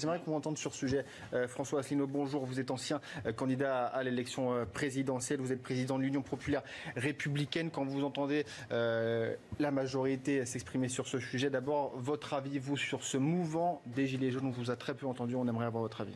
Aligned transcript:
J'aimerais 0.00 0.20
qu'on 0.20 0.36
entende 0.36 0.56
sur 0.56 0.72
ce 0.74 0.78
sujet. 0.78 1.04
Euh, 1.32 1.48
François 1.48 1.80
Asselineau, 1.80 2.06
bonjour. 2.06 2.46
Vous 2.46 2.60
êtes 2.60 2.70
ancien 2.70 3.00
euh, 3.26 3.32
candidat 3.32 3.86
à, 3.86 4.04
l'élection 4.04 4.54
euh, 4.54 4.64
présidentielle. 4.64 5.40
Vous 5.40 5.50
êtes 5.50 5.60
président 5.60 5.98
de 5.98 6.04
l'Union 6.04 6.22
populaire 6.22 6.62
républicaine. 6.94 7.72
Quand 7.72 7.84
vous 7.84 8.04
entendez 8.04 8.44
la 8.70 9.70
majorité 9.72 10.46
s'exprimer 10.46 10.88
sur 10.88 11.08
ce 11.08 11.18
sujet, 11.18 11.50
d'abord, 11.50 11.98
votre 11.98 12.34
avis, 12.34 12.60
vous, 12.60 12.76
sur 12.76 13.02
ce 13.02 13.16
mouvement 13.16 13.82
des 13.86 14.06
Gilets 14.06 14.30
jaunes 14.30 14.46
On 14.46 14.50
vous 14.50 14.70
a 14.70 14.76
très 14.76 14.94
peu 14.94 15.04
entendu. 15.04 15.34
On 15.34 15.48
aimerait 15.48 15.66
avoir 15.66 15.82
votre 15.82 16.02
avis. 16.02 16.14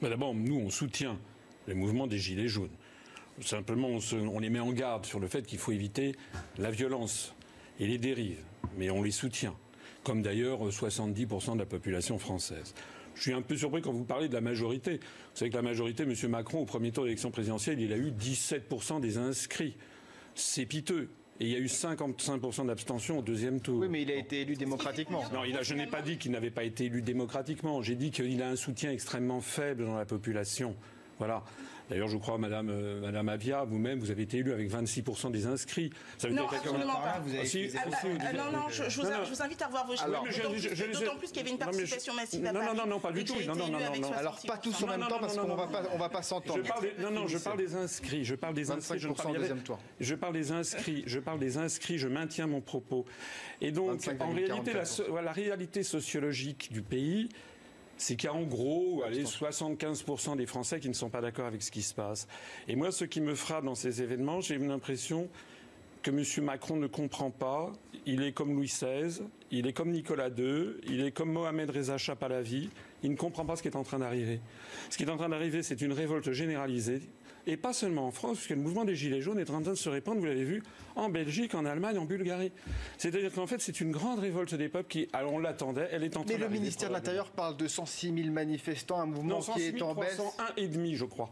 D'abord, 0.00 0.32
nous, 0.32 0.54
on 0.54 0.70
soutient 0.70 1.18
le 1.66 1.74
mouvement 1.74 2.06
des 2.06 2.18
Gilets 2.18 2.46
jaunes. 2.46 2.70
Simplement, 3.40 3.98
on 4.12 4.38
les 4.38 4.48
met 4.48 4.60
en 4.60 4.70
garde 4.70 5.06
sur 5.06 5.18
le 5.18 5.26
fait 5.26 5.42
qu'il 5.42 5.58
faut 5.58 5.72
éviter 5.72 6.14
la 6.56 6.70
violence 6.70 7.34
et 7.80 7.88
les 7.88 7.98
dérives. 7.98 8.44
Mais 8.78 8.90
on 8.90 9.02
les 9.02 9.10
soutient, 9.10 9.56
comme 10.04 10.22
d'ailleurs 10.22 10.68
70% 10.68 11.54
de 11.54 11.58
la 11.58 11.66
population 11.66 12.16
française. 12.20 12.74
Je 13.14 13.22
suis 13.22 13.32
un 13.32 13.42
peu 13.42 13.56
surpris 13.56 13.82
quand 13.82 13.92
vous 13.92 14.04
parlez 14.04 14.28
de 14.28 14.34
la 14.34 14.40
majorité. 14.40 14.98
Vous 14.98 15.38
savez 15.38 15.50
que 15.50 15.56
la 15.56 15.62
majorité, 15.62 16.02
M. 16.02 16.14
Macron, 16.28 16.60
au 16.60 16.64
premier 16.64 16.92
tour 16.92 17.04
d'élection 17.04 17.30
présidentielle, 17.30 17.80
il 17.80 17.92
a 17.92 17.96
eu 17.96 18.10
17% 18.10 19.00
des 19.00 19.18
inscrits. 19.18 19.76
C'est 20.34 20.66
piteux. 20.66 21.10
Et 21.40 21.46
il 21.46 21.50
y 21.50 21.56
a 21.56 21.58
eu 21.58 21.66
55% 21.66 22.66
d'abstention 22.66 23.18
au 23.18 23.22
deuxième 23.22 23.60
tour. 23.60 23.80
Oui, 23.80 23.88
mais 23.90 24.02
il 24.02 24.10
a 24.10 24.14
été 24.14 24.42
élu 24.42 24.54
démocratiquement. 24.54 25.24
Non, 25.32 25.40
je 25.62 25.74
n'ai 25.74 25.86
pas 25.86 26.00
dit 26.00 26.16
qu'il 26.16 26.30
n'avait 26.30 26.50
pas 26.50 26.62
été 26.62 26.84
élu 26.84 27.02
démocratiquement. 27.02 27.82
J'ai 27.82 27.96
dit 27.96 28.12
qu'il 28.12 28.40
a 28.40 28.48
un 28.48 28.56
soutien 28.56 28.92
extrêmement 28.92 29.40
faible 29.40 29.84
dans 29.84 29.96
la 29.96 30.04
population. 30.04 30.76
Voilà. 31.18 31.42
D'ailleurs, 31.90 32.08
je 32.08 32.16
crois, 32.16 32.38
Madame, 32.38 32.70
euh, 32.70 33.00
Madame 33.00 33.28
Avia, 33.28 33.64
vous-même, 33.64 33.98
vous 33.98 34.10
avez 34.10 34.22
été 34.22 34.38
élue 34.38 34.52
avec 34.52 34.70
26% 34.70 35.30
des 35.30 35.46
inscrits. 35.46 35.90
Ça 36.16 36.28
veut 36.28 36.34
non, 36.34 36.48
dire 36.48 36.58
absolument 36.58 37.00
pas. 37.00 37.20
Vous 37.22 37.34
avez 37.34 37.72
ah, 37.76 37.80
ah, 37.84 38.08
ah, 38.20 38.32
non, 38.32 38.52
non, 38.52 38.68
je, 38.70 38.84
je, 38.88 39.00
vous, 39.00 39.42
invite 39.42 39.62
à 39.62 39.66
revoir 39.66 39.86
vos 39.86 39.94
chiffres. 39.94 40.92
D'autant 40.92 41.16
plus 41.16 41.28
qu'il 41.28 41.36
y 41.36 41.40
avait 41.40 41.50
une 41.50 41.58
participation 41.58 42.14
massive 42.14 42.46
à 42.46 42.52
Paris. 42.52 42.66
Non, 42.66 42.74
non, 42.74 42.86
non, 42.86 43.00
pas 43.00 43.12
du 43.12 43.24
tout. 43.24 43.34
Non, 43.46 43.54
non, 43.54 43.68
non, 43.68 43.78
non. 44.00 44.12
Alors, 44.12 44.38
pas 44.46 44.56
tous 44.56 44.82
en 44.82 44.86
même 44.86 45.06
temps, 45.06 45.18
parce 45.18 45.36
qu'on 45.36 45.54
va 45.54 45.66
pas, 45.66 45.82
on 45.92 45.98
va 45.98 46.08
pas 46.08 46.22
s'entendre. 46.22 46.62
Non, 47.00 47.10
non, 47.10 47.26
je 47.26 47.38
parle 47.38 47.58
des 47.58 47.74
inscrits. 47.74 48.24
Je 48.24 48.34
parle 48.34 48.54
des 48.54 48.70
inscrits. 48.70 48.98
Je 48.98 49.08
parle, 49.08 49.36
je 50.00 50.14
parle 50.14 50.34
des 50.34 50.52
inscrits. 50.52 51.04
Je 51.06 51.18
parle 51.18 51.38
des 51.38 51.58
inscrits. 51.58 51.98
Je 51.98 52.08
maintiens 52.08 52.46
mon 52.46 52.62
propos. 52.62 53.04
Et 53.60 53.72
donc, 53.72 54.00
en 54.20 54.32
réalité, 54.32 54.72
la 55.22 55.32
réalité 55.32 55.82
sociologique 55.82 56.72
du 56.72 56.82
pays, 56.82 57.28
c'est 58.04 58.16
qu'il 58.16 58.28
y 58.28 58.32
a 58.32 58.34
en 58.34 58.42
gros 58.42 59.02
allez, 59.02 59.24
75% 59.24 60.36
des 60.36 60.44
Français 60.44 60.78
qui 60.78 60.90
ne 60.90 60.94
sont 60.94 61.08
pas 61.08 61.22
d'accord 61.22 61.46
avec 61.46 61.62
ce 61.62 61.70
qui 61.70 61.80
se 61.80 61.94
passe. 61.94 62.28
Et 62.68 62.76
moi, 62.76 62.92
ce 62.92 63.06
qui 63.06 63.22
me 63.22 63.34
frappe 63.34 63.64
dans 63.64 63.74
ces 63.74 64.02
événements, 64.02 64.42
j'ai 64.42 64.58
l'impression 64.58 65.30
que 66.02 66.10
M. 66.10 66.44
Macron 66.44 66.76
ne 66.76 66.86
comprend 66.86 67.30
pas. 67.30 67.72
Il 68.04 68.22
est 68.22 68.32
comme 68.32 68.54
Louis 68.54 68.66
XVI, 68.66 69.22
il 69.50 69.66
est 69.66 69.72
comme 69.72 69.90
Nicolas 69.90 70.28
II, 70.28 70.74
il 70.86 71.00
est 71.00 71.12
comme 71.12 71.32
Mohamed 71.32 71.70
Reza 71.70 71.96
Chapalavi. 71.96 72.68
Il 73.02 73.10
ne 73.10 73.16
comprend 73.16 73.46
pas 73.46 73.56
ce 73.56 73.62
qui 73.62 73.68
est 73.68 73.76
en 73.76 73.84
train 73.84 74.00
d'arriver. 74.00 74.40
Ce 74.90 74.98
qui 74.98 75.04
est 75.04 75.10
en 75.10 75.16
train 75.16 75.30
d'arriver, 75.30 75.62
c'est 75.62 75.80
une 75.80 75.94
révolte 75.94 76.30
généralisée. 76.30 77.00
Et 77.46 77.56
pas 77.56 77.72
seulement 77.72 78.06
en 78.06 78.10
France, 78.10 78.38
puisque 78.38 78.50
le 78.50 78.56
mouvement 78.56 78.84
des 78.84 78.96
Gilets 78.96 79.20
jaunes 79.20 79.38
est 79.38 79.50
en 79.50 79.60
train 79.60 79.72
de 79.72 79.76
se 79.76 79.88
répandre, 79.88 80.18
vous 80.18 80.26
l'avez 80.26 80.44
vu, 80.44 80.62
en 80.96 81.10
Belgique, 81.10 81.54
en 81.54 81.66
Allemagne, 81.66 81.98
en 81.98 82.06
Bulgarie. 82.06 82.52
C'est-à-dire 82.96 83.32
qu'en 83.32 83.46
fait, 83.46 83.60
c'est 83.60 83.80
une 83.80 83.90
grande 83.90 84.18
révolte 84.18 84.54
des 84.54 84.68
peuples 84.68 84.88
qui, 84.88 85.08
alors 85.12 85.34
on 85.34 85.38
l'attendait, 85.38 85.88
elle 85.92 86.04
est 86.04 86.16
en 86.16 86.24
train 86.24 86.32
Mais 86.32 86.38
le 86.38 86.48
ministère 86.48 86.88
de 86.88 86.94
l'Intérieur 86.94 87.30
parle 87.30 87.56
de 87.56 87.68
106 87.68 88.14
000 88.14 88.30
manifestants, 88.30 89.00
un 89.00 89.06
mouvement 89.06 89.40
qui 89.40 89.62
est 89.62 89.82
en 89.82 89.94
baisse. 89.94 90.16
101 90.16 90.30
et 90.56 90.68
demi, 90.68 90.96
je 90.96 91.04
crois. 91.04 91.30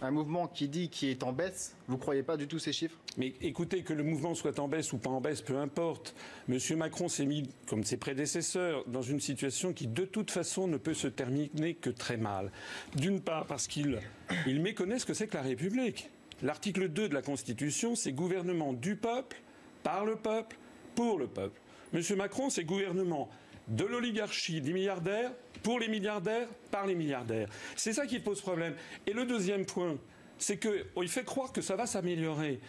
Un 0.00 0.10
mouvement 0.10 0.46
qui 0.46 0.68
dit 0.68 0.88
qu'il 0.90 1.08
est 1.08 1.22
en 1.22 1.32
baisse, 1.32 1.74
vous 1.88 1.96
ne 1.96 2.00
croyez 2.00 2.22
pas 2.22 2.36
du 2.36 2.46
tout 2.46 2.58
ces 2.58 2.72
chiffres? 2.72 2.98
Mais 3.16 3.34
écoutez, 3.40 3.82
que 3.82 3.92
le 3.92 4.04
mouvement 4.04 4.34
soit 4.34 4.58
en 4.58 4.68
baisse 4.68 4.92
ou 4.92 4.98
pas 4.98 5.10
en 5.10 5.20
baisse, 5.20 5.42
peu 5.42 5.56
importe. 5.56 6.14
Monsieur 6.46 6.76
Macron 6.76 7.08
s'est 7.08 7.26
mis, 7.26 7.48
comme 7.66 7.82
ses 7.82 7.96
prédécesseurs, 7.96 8.84
dans 8.86 9.02
une 9.02 9.20
situation 9.20 9.72
qui 9.72 9.86
de 9.86 10.04
toute 10.04 10.30
façon 10.30 10.68
ne 10.68 10.76
peut 10.76 10.94
se 10.94 11.08
terminer 11.08 11.74
que 11.74 11.90
très 11.90 12.16
mal. 12.16 12.52
D'une 12.94 13.20
part 13.20 13.46
parce 13.46 13.66
qu'il 13.66 13.98
il 14.46 14.60
méconnaît 14.60 14.98
ce 14.98 15.06
que 15.06 15.14
c'est 15.14 15.26
que 15.26 15.36
la 15.36 15.42
République. 15.42 16.10
L'article 16.42 16.88
2 16.88 17.08
de 17.08 17.14
la 17.14 17.22
Constitution, 17.22 17.96
c'est 17.96 18.12
gouvernement 18.12 18.72
du 18.72 18.94
peuple, 18.94 19.40
par 19.82 20.04
le 20.04 20.16
peuple, 20.16 20.56
pour 20.94 21.18
le 21.18 21.26
peuple. 21.26 21.60
Monsieur 21.92 22.14
Macron, 22.14 22.50
c'est 22.50 22.64
gouvernement 22.64 23.28
de 23.68 23.84
l'oligarchie, 23.84 24.60
des 24.60 24.72
milliardaires, 24.72 25.32
pour 25.62 25.80
les 25.80 25.88
milliardaires, 25.88 26.48
par 26.70 26.86
les 26.86 26.94
milliardaires. 26.94 27.48
C'est 27.76 27.92
ça 27.92 28.06
qui 28.06 28.18
pose 28.20 28.40
problème. 28.40 28.74
Et 29.06 29.12
le 29.12 29.24
deuxième 29.24 29.66
point, 29.66 29.96
c'est 30.38 30.58
qu'il 30.58 30.84
oh, 30.94 31.06
fait 31.06 31.24
croire 31.24 31.52
que 31.52 31.60
ça 31.60 31.76
va 31.76 31.86
s'améliorer. 31.86 32.60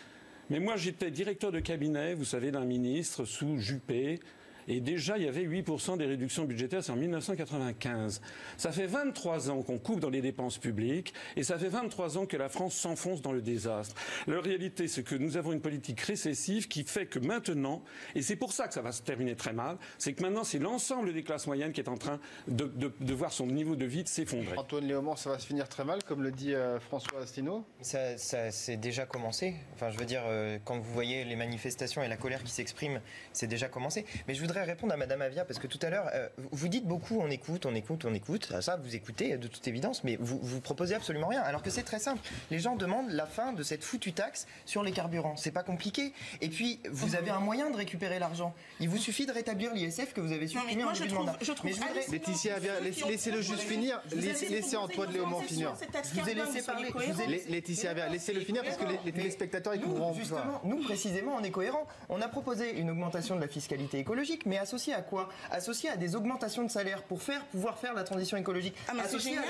Mais 0.50 0.60
moi, 0.60 0.76
j'étais 0.78 1.12
directeur 1.12 1.52
de 1.52 1.60
cabinet, 1.60 2.16
vous 2.16 2.26
savez, 2.26 2.52
d'un 2.52 2.66
ministre 2.66 3.26
sous 3.26 3.60
Juppé. 3.60 4.20
Et 4.70 4.82
déjà, 4.82 5.18
il 5.18 5.24
y 5.24 5.28
avait 5.28 5.46
8% 5.46 5.98
des 5.98 6.06
réductions 6.06 6.46
budgétaires, 6.46 6.84
c'est 6.84 6.92
en 6.92 6.96
1995. 6.96 8.22
Ça 8.56 8.72
fait 8.72 8.86
23 8.86 9.50
ans 9.50 9.64
qu'on 9.64 9.80
coupe 9.80 10.00
dans 10.00 10.12
les 10.12 10.22
dépenses 10.22 10.60
publiques 10.60 11.14
et 11.36 11.44
ça 11.44 11.58
fait 11.58 11.70
23 11.70 12.20
ans 12.20 12.26
que 12.28 12.38
la 12.38 12.50
France 12.50 12.76
s'enfonce 12.76 13.24
dans 13.24 13.32
le 13.32 13.42
désastre. 13.42 13.96
La 14.28 14.40
réalité, 14.40 14.88
c'est 14.88 15.02
que 15.02 15.16
nous 15.16 15.38
avons 15.38 15.54
une 15.54 15.62
politique 15.62 16.00
récessive 16.02 16.68
qui 16.68 16.84
fait 16.84 17.08
que 17.08 17.18
maintenant, 17.18 17.84
et 18.14 18.22
c'est 18.22 18.36
pour 18.36 18.54
ça 18.54 18.68
que 18.68 18.76
ça 18.76 18.84
va 18.84 18.92
se 18.92 19.02
terminer 19.02 19.36
très 19.36 19.54
mal, 19.54 19.78
c'est 19.98 20.14
que 20.14 20.22
maintenant, 20.22 20.44
c'est 20.44 20.60
l'ensemble 20.60 21.14
des 21.14 21.24
classes 21.24 21.48
moyennes 21.48 21.74
qui 21.74 21.82
est 21.82 21.90
en 21.90 21.98
train 21.98 22.20
de, 22.48 22.72
de, 23.00 23.14
voir 23.16 23.34
son 23.34 23.48
niveau 23.48 23.76
de 23.76 23.86
vie 23.86 24.04
s'effondrer. 24.06 24.56
Antoine 24.56 24.86
Léaumont, 24.86 25.16
ça 25.16 25.32
va 25.32 25.40
se 25.40 25.48
finir 25.48 25.68
très 25.68 25.84
mal, 25.84 26.04
comme 26.04 26.22
le 26.22 26.32
dit 26.32 26.54
euh, 26.54 26.80
François 26.80 27.22
Astino 27.22 27.66
Ça, 27.82 28.18
ça 28.20 28.52
c'est 28.52 28.78
déjà 28.78 29.08
commencé. 29.08 29.56
Enfin, 29.74 29.90
je 29.90 29.98
veux 29.98 30.06
dire, 30.06 30.22
euh, 30.28 30.60
quand 30.64 30.78
vous 30.78 30.94
voyez 30.94 31.26
les 31.26 31.36
manifestations 31.36 32.04
et 32.04 32.08
la 32.08 32.18
colère 32.18 32.44
qui 32.44 32.52
s'exprime, 32.52 33.02
c'est 33.34 33.48
déjà 33.48 33.68
commencé. 33.68 34.06
Mais 34.28 34.36
je 34.36 34.42
voudrais 34.42 34.59
répondre 34.64 34.94
à 34.94 34.98
Madame 34.98 35.22
Avia 35.22 35.46
parce 35.46 35.60
que 35.60 35.68
tout 35.68 35.80
à 35.82 35.90
l'heure, 35.90 36.10
euh, 36.14 36.28
vous 36.52 36.68
dites 36.68 36.86
beaucoup, 36.86 37.20
on 37.20 37.30
écoute, 37.30 37.66
on 37.66 37.76
écoute, 37.76 38.06
on 38.06 38.14
écoute. 38.14 38.52
Ça, 38.62 38.78
vous 38.78 38.96
écoutez 38.96 39.38
de 39.38 39.48
toute 39.48 39.68
évidence, 39.68 40.04
mais 40.04 40.18
vous 40.20 40.40
vous 40.42 40.62
proposez 40.62 40.96
absolument 40.96 41.28
rien. 41.28 41.42
Alors 41.42 41.62
que 41.62 41.70
c'est 41.70 41.84
très 41.84 42.00
simple. 42.00 42.22
Les 42.52 42.60
gens 42.60 42.76
demandent 42.76 43.12
la 43.12 43.26
fin 43.26 43.54
de 43.54 43.64
cette 43.64 43.84
foutue 43.84 44.14
taxe 44.14 44.48
sur 44.66 44.84
les 44.84 44.92
carburants. 44.92 45.36
C'est 45.38 45.52
pas 45.52 45.64
compliqué. 45.64 46.14
Et 46.42 46.50
puis, 46.50 46.80
vous 46.90 47.16
avez 47.16 47.30
un 47.30 47.40
moyen 47.40 47.70
de 47.70 47.78
récupérer 47.78 48.20
l'argent. 48.20 48.54
Il 48.80 48.90
vous 48.90 48.98
suffit 48.98 49.26
de 49.26 49.32
rétablir 49.32 49.74
l'ISF 49.74 50.14
que 50.14 50.22
vous 50.22 50.32
avez 50.32 50.48
supprimé 50.48 50.84
en 50.84 50.92
début 50.92 51.08
de 51.08 51.14
mandat. 51.14 51.38
Je 51.42 51.52
trouve 51.52 51.72
Laetitia 52.12 52.56
Avia, 52.56 52.80
laissez-le 52.80 53.42
juste 53.42 53.62
finir. 53.62 54.02
Laissez 54.12 54.76
Antoine 54.78 55.12
Léaumont 55.12 55.42
finir. 55.42 55.74
Je 56.04 56.22
vous 56.22 56.30
ai 56.30 56.34
laissé 56.34 56.62
parler. 56.62 56.90
Laetitia 57.48 57.92
Avia, 57.92 58.10
laissez-le 58.10 58.42
finir 58.42 58.64
parce 58.64 58.78
que 58.78 58.86
les 59.06 59.12
téléspectateurs 59.12 59.74
écouteront. 59.74 60.14
Justement, 60.14 60.62
nous 60.64 60.84
précisément, 60.84 61.36
on 61.36 61.44
est 61.44 61.52
cohérent. 61.52 61.88
On 62.10 62.22
a 62.22 62.28
proposé 62.28 62.78
une 62.80 62.90
augmentation 62.90 63.36
de 63.36 63.42
la 63.42 63.48
fiscalité 63.48 64.00
écologique 64.00 64.46
mais 64.50 64.58
associé 64.58 64.94
à 64.94 65.02
quoi? 65.02 65.30
Associé 65.52 65.90
à 65.90 65.96
des 65.96 66.16
augmentations 66.16 66.64
de 66.64 66.70
salaire 66.70 67.04
pour 67.04 67.22
faire, 67.22 67.46
pouvoir 67.46 67.78
faire 67.78 67.94
la 67.94 68.04
transition 68.04 68.36
écologique. 68.36 68.76
Ah, 68.88 68.94
c'est 69.08 69.20
génial, 69.20 69.46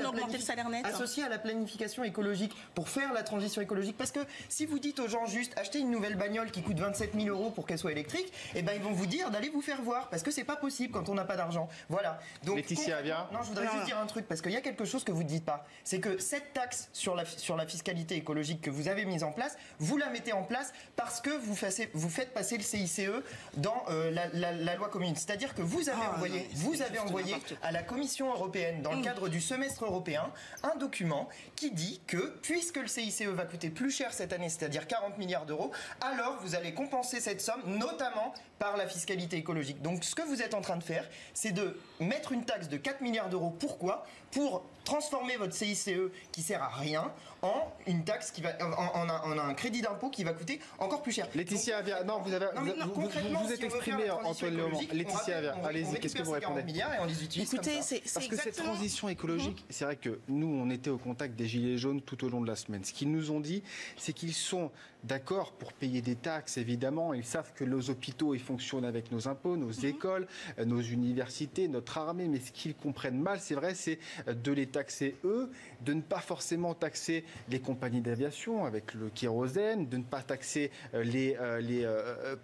on 0.00 0.04
a 0.04 0.08
augmenté 0.08 0.38
le 0.38 0.42
salaire 0.42 0.68
net. 0.70 0.86
Associé 0.86 1.24
à 1.24 1.28
la 1.28 1.38
planification 1.38 2.04
écologique 2.04 2.54
pour 2.74 2.88
faire 2.88 3.12
la 3.12 3.22
transition 3.22 3.60
écologique. 3.60 3.98
Parce 3.98 4.12
que 4.12 4.20
si 4.48 4.64
vous 4.64 4.78
dites 4.78 5.00
aux 5.00 5.08
gens 5.08 5.26
juste 5.26 5.58
acheter 5.58 5.80
une 5.80 5.90
nouvelle 5.90 6.16
bagnole 6.16 6.50
qui 6.50 6.62
coûte 6.62 6.78
27 6.78 7.14
000 7.14 7.28
euros 7.28 7.50
pour 7.50 7.66
qu'elle 7.66 7.78
soit 7.78 7.92
électrique, 7.92 8.32
eh 8.54 8.62
ben 8.62 8.72
ils 8.74 8.82
vont 8.82 8.92
vous 8.92 9.06
dire 9.06 9.30
d'aller 9.30 9.50
vous 9.50 9.60
faire 9.60 9.82
voir 9.82 10.08
parce 10.08 10.22
que 10.22 10.30
c'est 10.30 10.44
pas 10.44 10.56
possible 10.56 10.92
quand 10.92 11.08
on 11.08 11.14
n'a 11.14 11.24
pas 11.24 11.36
d'argent. 11.36 11.68
Voilà. 11.88 12.20
Donc, 12.44 12.56
Laetitia 12.56 13.02
bien. 13.02 13.26
Non, 13.32 13.42
je 13.42 13.48
voudrais 13.48 13.68
juste 13.68 13.86
dire 13.86 13.98
un 13.98 14.06
truc 14.06 14.26
parce 14.28 14.40
qu'il 14.40 14.52
y 14.52 14.56
a 14.56 14.60
quelque 14.60 14.84
chose 14.84 15.02
que 15.02 15.12
vous 15.12 15.24
ne 15.24 15.28
dites 15.28 15.44
pas. 15.44 15.66
C'est 15.82 16.00
que 16.00 16.18
cette 16.18 16.52
taxe 16.52 16.88
sur 16.92 17.16
la, 17.16 17.24
sur 17.24 17.56
la 17.56 17.66
fiscalité 17.66 18.14
écologique 18.14 18.60
que 18.60 18.70
vous 18.70 18.88
avez 18.88 19.04
mise 19.04 19.24
en 19.24 19.32
place, 19.32 19.56
vous 19.80 19.96
la 19.96 20.08
mettez 20.10 20.32
en 20.32 20.44
place 20.44 20.72
parce 20.94 21.20
que 21.20 21.30
vous, 21.30 21.56
vous 21.94 22.10
faites 22.10 22.32
passer 22.32 22.56
le 22.56 22.62
CICE 22.62 23.10
dans 23.56 23.82
euh, 23.88 24.10
la 24.32 24.52
la, 24.52 24.76
loi 24.76 24.88
commune. 24.88 25.16
C'est-à-dire 25.16 25.54
que 25.54 25.62
vous 25.62 25.88
avez 25.88 26.02
ah, 26.04 26.14
envoyé, 26.14 26.48
vous 26.54 26.82
avez 26.82 26.98
envoyé 26.98 27.36
à 27.62 27.72
la 27.72 27.82
Commission 27.82 28.32
européenne, 28.32 28.82
dans 28.82 28.92
le 28.92 28.98
mm. 28.98 29.02
cadre 29.02 29.28
du 29.28 29.40
semestre 29.40 29.84
européen, 29.84 30.30
un 30.62 30.76
document 30.76 31.28
qui 31.56 31.70
dit 31.70 32.00
que 32.06 32.38
puisque 32.42 32.76
le 32.76 32.86
CICE 32.86 33.22
va 33.22 33.44
coûter 33.44 33.70
plus 33.70 33.90
cher 33.90 34.12
cette 34.12 34.32
année, 34.32 34.48
c'est-à-dire 34.48 34.86
40 34.86 35.18
milliards 35.18 35.46
d'euros, 35.46 35.70
alors 36.00 36.38
vous 36.42 36.54
allez 36.54 36.74
compenser 36.74 37.20
cette 37.20 37.40
somme, 37.40 37.62
notamment 37.66 38.32
par 38.58 38.76
la 38.76 38.86
fiscalité 38.86 39.36
écologique. 39.36 39.82
Donc 39.82 40.04
ce 40.04 40.14
que 40.14 40.22
vous 40.22 40.42
êtes 40.42 40.54
en 40.54 40.60
train 40.60 40.76
de 40.76 40.82
faire, 40.82 41.08
c'est 41.34 41.52
de 41.52 41.78
mettre 42.00 42.32
une 42.32 42.44
taxe 42.44 42.68
de 42.68 42.76
4 42.76 43.00
milliards 43.00 43.28
d'euros. 43.28 43.54
Pourquoi? 43.58 44.04
Pour 44.30 44.64
transformer 44.84 45.36
votre 45.36 45.54
CICE 45.54 45.90
qui 46.32 46.42
sert 46.42 46.62
à 46.62 46.68
rien 46.68 47.12
en 47.42 47.70
une 47.86 48.04
taxe 48.04 48.30
qui 48.30 48.40
va 48.40 48.50
en, 48.60 49.38
un, 49.38 49.54
crédit 49.54 49.80
d'impôt 49.80 50.10
qui 50.10 50.24
va 50.24 50.32
coûter 50.32 50.60
encore 50.78 51.02
plus 51.02 51.12
cher. 51.12 51.28
Laetitia 51.34 51.78
Avia, 51.78 52.02
non, 52.04 52.20
vous 52.20 52.32
avez 52.32 52.46
vous, 52.56 53.02
vous, 53.02 53.52
êtes 53.52 53.62
exprimé 53.62 54.10
Antoine 54.10 54.56
Léaumont. 54.56 54.80
Laetitia 54.92 55.38
Avia, 55.38 55.54
allez-y, 55.64 56.00
qu'est-ce 56.00 56.14
que 56.14 56.22
vous 56.22 56.32
répondez 56.32 56.62
milliards 56.62 56.94
et 56.94 56.98
on 57.00 57.04
les 57.04 57.22
utilise 57.22 57.52
Écoutez, 57.52 57.82
c'est 57.82 58.02
parce 58.12 58.26
que 58.26 58.36
cette 58.36 58.56
transition 58.56 59.08
écologique, 59.08 59.64
c'est 59.68 59.84
vrai 59.84 59.96
que 59.96 60.20
nous 60.28 60.48
on 60.48 60.70
était 60.70 60.90
au 60.90 60.98
contact 60.98 61.36
des 61.36 61.46
gilets 61.46 61.78
jaunes 61.78 62.00
tout 62.00 62.24
au 62.24 62.28
long 62.28 62.40
de 62.40 62.48
la 62.48 62.56
semaine. 62.56 62.84
Ce 62.84 62.92
qu'ils 62.92 63.12
nous 63.12 63.30
ont 63.30 63.40
dit, 63.40 63.62
c'est 63.96 64.12
qu'ils 64.12 64.34
sont 64.34 64.70
d'accord 65.04 65.52
pour 65.52 65.72
payer 65.72 66.02
des 66.02 66.16
taxes, 66.16 66.58
évidemment. 66.58 67.14
Ils 67.14 67.24
savent 67.24 67.52
que 67.54 67.64
nos 67.64 67.90
hôpitaux, 67.90 68.34
ils 68.34 68.40
fonctionnent 68.40 68.84
avec 68.84 69.12
nos 69.12 69.28
impôts, 69.28 69.56
nos 69.56 69.72
mhm. 69.72 69.84
écoles, 69.84 70.26
euh, 70.58 70.64
nos 70.64 70.80
universités, 70.80 71.68
notre 71.68 71.98
armée. 71.98 72.28
Mais 72.28 72.40
ce 72.40 72.52
qu'ils 72.52 72.74
comprennent 72.74 73.20
mal, 73.20 73.40
c'est 73.40 73.54
vrai, 73.54 73.74
c'est 73.74 73.98
de 74.26 74.52
les 74.52 74.66
taxer 74.66 75.16
eux, 75.24 75.50
de 75.84 75.92
ne 75.92 76.00
pas 76.00 76.20
forcément 76.20 76.74
taxer 76.74 77.24
les 77.48 77.60
compagnies 77.60 78.00
d'aviation 78.00 78.64
avec 78.64 78.94
le 78.94 79.08
kérosène, 79.10 79.88
de 79.88 79.96
ne 79.96 80.02
pas 80.02 80.22
taxer 80.22 80.70
euh, 80.94 81.02
les, 81.02 81.36
euh, 81.40 81.60
les 81.60 81.86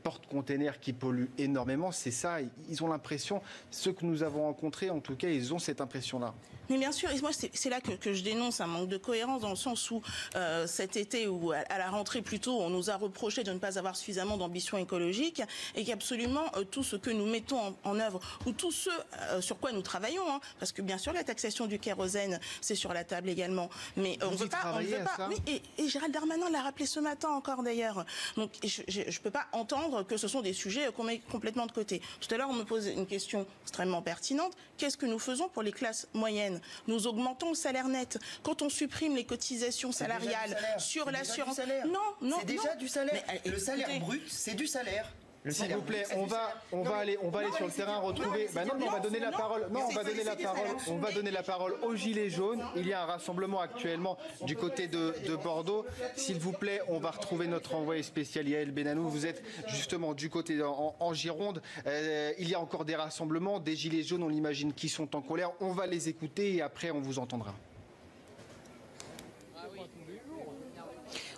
porte-containers 0.03 0.81
qui 0.81 0.93
polluent 0.93 1.31
énormément. 1.39 1.93
C'est 1.93 2.11
ça, 2.11 2.39
ils 2.69 2.85
ont 2.85 2.89
l'impression, 2.89 3.43
ceux 3.71 3.93
que 3.93 4.05
nous 4.05 4.23
avons 4.23 4.43
rencontrés, 4.43 4.91
en 4.91 5.01
tout 5.01 5.17
cas, 5.17 5.29
ils 5.29 5.53
ont 5.53 5.59
cette 5.59 5.81
impression-là. 5.81 6.35
Mais 6.71 6.79
bien 6.79 6.93
sûr, 6.93 7.11
moi 7.21 7.31
c'est 7.33 7.69
là 7.71 7.81
que, 7.81 8.13
je 8.13 8.23
dénonce 8.23 8.61
un 8.61 8.67
manque 8.67 8.89
de 8.89 8.97
cohérence 8.97 9.43
dans 9.43 9.51
le 9.51 9.57
sens 9.57 9.91
où 9.91 10.01
euh, 10.35 10.67
cet 10.67 10.97
été 10.97 11.27
ou 11.29 11.53
à, 11.53 11.79
la 11.79 11.91
rentrée 11.91 12.23
plutôt, 12.23 12.59
on 12.61 12.71
nous 12.71 12.91
a 12.91 12.97
reproché 12.97 13.43
de 13.43 13.53
ne 13.53 13.59
pas 13.59 13.79
avoir 13.79 13.97
suffisamment 13.97 14.37
d'ambition 14.37 14.79
écologique 14.79 15.43
et 15.75 15.85
qu'absolument 15.85 16.45
euh, 16.57 16.65
tout 16.65 16.83
ce 16.83 16.97
que 16.97 17.11
nous 17.11 17.27
mettons 17.27 17.77
en, 17.85 18.01
œuvre 18.01 18.21
ou 18.47 18.53
tout 18.53 18.73
ce 18.73 18.89
euh, 19.31 19.41
sur 19.41 19.59
quoi 19.59 19.73
nous 19.73 19.83
travaillons, 19.83 20.27
hein, 20.29 20.41
parce 20.59 20.73
que 20.73 20.81
bien 20.81 20.97
sûr 20.97 21.13
la 21.13 21.25
taxation 21.25 21.67
du 21.67 21.79
kérosène 21.79 22.41
c'est 22.61 22.75
sur 22.75 22.95
la 22.95 23.05
table 23.05 23.24
également, 23.29 23.71
mais 23.97 24.19
on 24.23 24.31
ne 24.33 24.37
veut 24.37 24.49
pas, 24.49 24.75
on 24.75 24.81
veut 24.81 25.05
pas. 25.17 25.29
Oui, 25.29 25.37
et, 25.47 25.83
et, 25.83 25.89
Gérald 25.89 26.13
Darmanin 26.13 26.51
l'a 26.51 26.63
rappelé 26.63 26.87
ce 26.87 27.01
matin 27.01 27.29
encore 27.29 27.63
d'ailleurs. 27.63 28.05
Donc 28.37 28.51
je 28.65 28.83
ne 28.83 29.19
peux 29.19 29.31
pas 29.31 29.47
entendre 29.53 30.03
que 30.03 30.17
ce 30.17 30.29
sont 30.29 30.41
des 30.41 30.53
sujets 30.53 30.91
qu'on 30.97 31.05
met 31.05 31.19
complètement 31.31 31.67
de 31.67 31.73
côté. 31.73 32.01
Tout 32.21 32.33
à 32.35 32.39
l'heure 32.39 32.51
on 32.51 32.55
me 32.55 32.65
pose 32.65 32.87
une 32.87 33.07
question 33.07 33.47
extrêmement 33.63 34.03
pertinente. 34.03 34.53
Qu'est-ce 34.79 34.97
que 34.97 35.07
nous 35.07 35.19
faisons 35.19 35.49
pour 35.49 35.63
les 35.63 35.73
classes 35.73 36.09
moyennes? 36.15 36.61
Nous 36.87 37.07
augmentons 37.07 37.51
le 37.51 37.55
salaire 37.55 37.89
net. 37.89 38.19
Quand 38.43 38.63
on 38.63 38.69
supprime 38.69 39.15
les 39.15 39.25
cotisations 39.25 39.93
salariales 39.93 40.57
sur 40.79 41.11
l'assurance, 41.11 41.61
non, 41.87 42.01
non, 42.21 42.37
c'est 42.41 42.47
déjà 42.47 42.75
du 42.77 42.89
salaire. 42.89 43.23
le 43.45 43.59
salaire 43.59 44.01
brut, 44.01 44.23
c'est 44.29 44.55
du 44.55 44.67
salaire. 44.67 45.13
S'il 45.51 45.75
vous 45.75 45.83
plaît, 45.83 46.05
on 46.17 46.25
va, 46.25 46.55
on 46.73 46.83
va 46.83 46.97
aller, 46.97 47.19
on 47.23 47.29
va 47.29 47.41
aller 47.41 47.53
sur 47.53 47.67
le 47.67 47.73
terrain 47.73 47.99
retrouver. 47.99 48.49
Bah 48.55 48.65
non, 48.65 48.73
on 48.81 48.91
va 48.91 49.01
donner 49.01 49.19
la 49.19 49.31
parole. 49.31 49.67
Non, 49.71 49.81
on 49.91 49.95
va 49.95 50.03
donner 50.03 50.25
la 50.25 50.37
parole. 50.37 50.69
On 50.89 50.97
va 50.97 51.13
donner 51.13 51.31
la 51.31 51.43
parole 51.43 51.75
aux 51.83 51.95
gilets 51.95 52.31
jaunes. 52.31 52.65
Il 52.77 52.87
y 52.87 52.95
a 52.95 53.03
un 53.03 53.07
rassemblement 53.07 53.61
actuellement 53.61 54.17
du 54.43 54.57
côté 54.57 54.89
de, 54.89 55.13
Bordeaux. 55.43 55.85
S'il 56.17 56.39
vous 56.39 56.53
plaît, 56.53 56.81
on 56.89 56.99
va 56.99 57.11
retrouver 57.11 57.47
notre 57.47 57.75
envoyé 57.75 58.03
spécial 58.03 58.49
Yael 58.49 58.71
Benanou. 58.71 59.09
Vous 59.09 59.27
êtes 59.27 59.43
justement 59.69 60.15
du 60.15 60.31
côté 60.31 60.63
en, 60.63 61.13
Gironde. 61.13 61.61
Euh, 61.87 62.33
il 62.39 62.49
y 62.49 62.55
a 62.55 62.61
encore 62.61 62.85
des 62.85 62.97
rassemblements, 62.97 63.61
des 63.61 63.77
gilets 63.77 64.03
jaunes. 64.03 64.23
On 64.23 64.29
l'imagine 64.29 64.73
qui 64.73 64.89
sont 64.89 65.15
en 65.15 65.21
colère. 65.21 65.51
On 65.61 65.73
va 65.73 65.87
les 65.87 66.09
écouter 66.09 66.55
et 66.57 66.63
après 66.63 66.91
on 66.91 67.01
vous 67.01 67.19
entendra. 67.19 67.55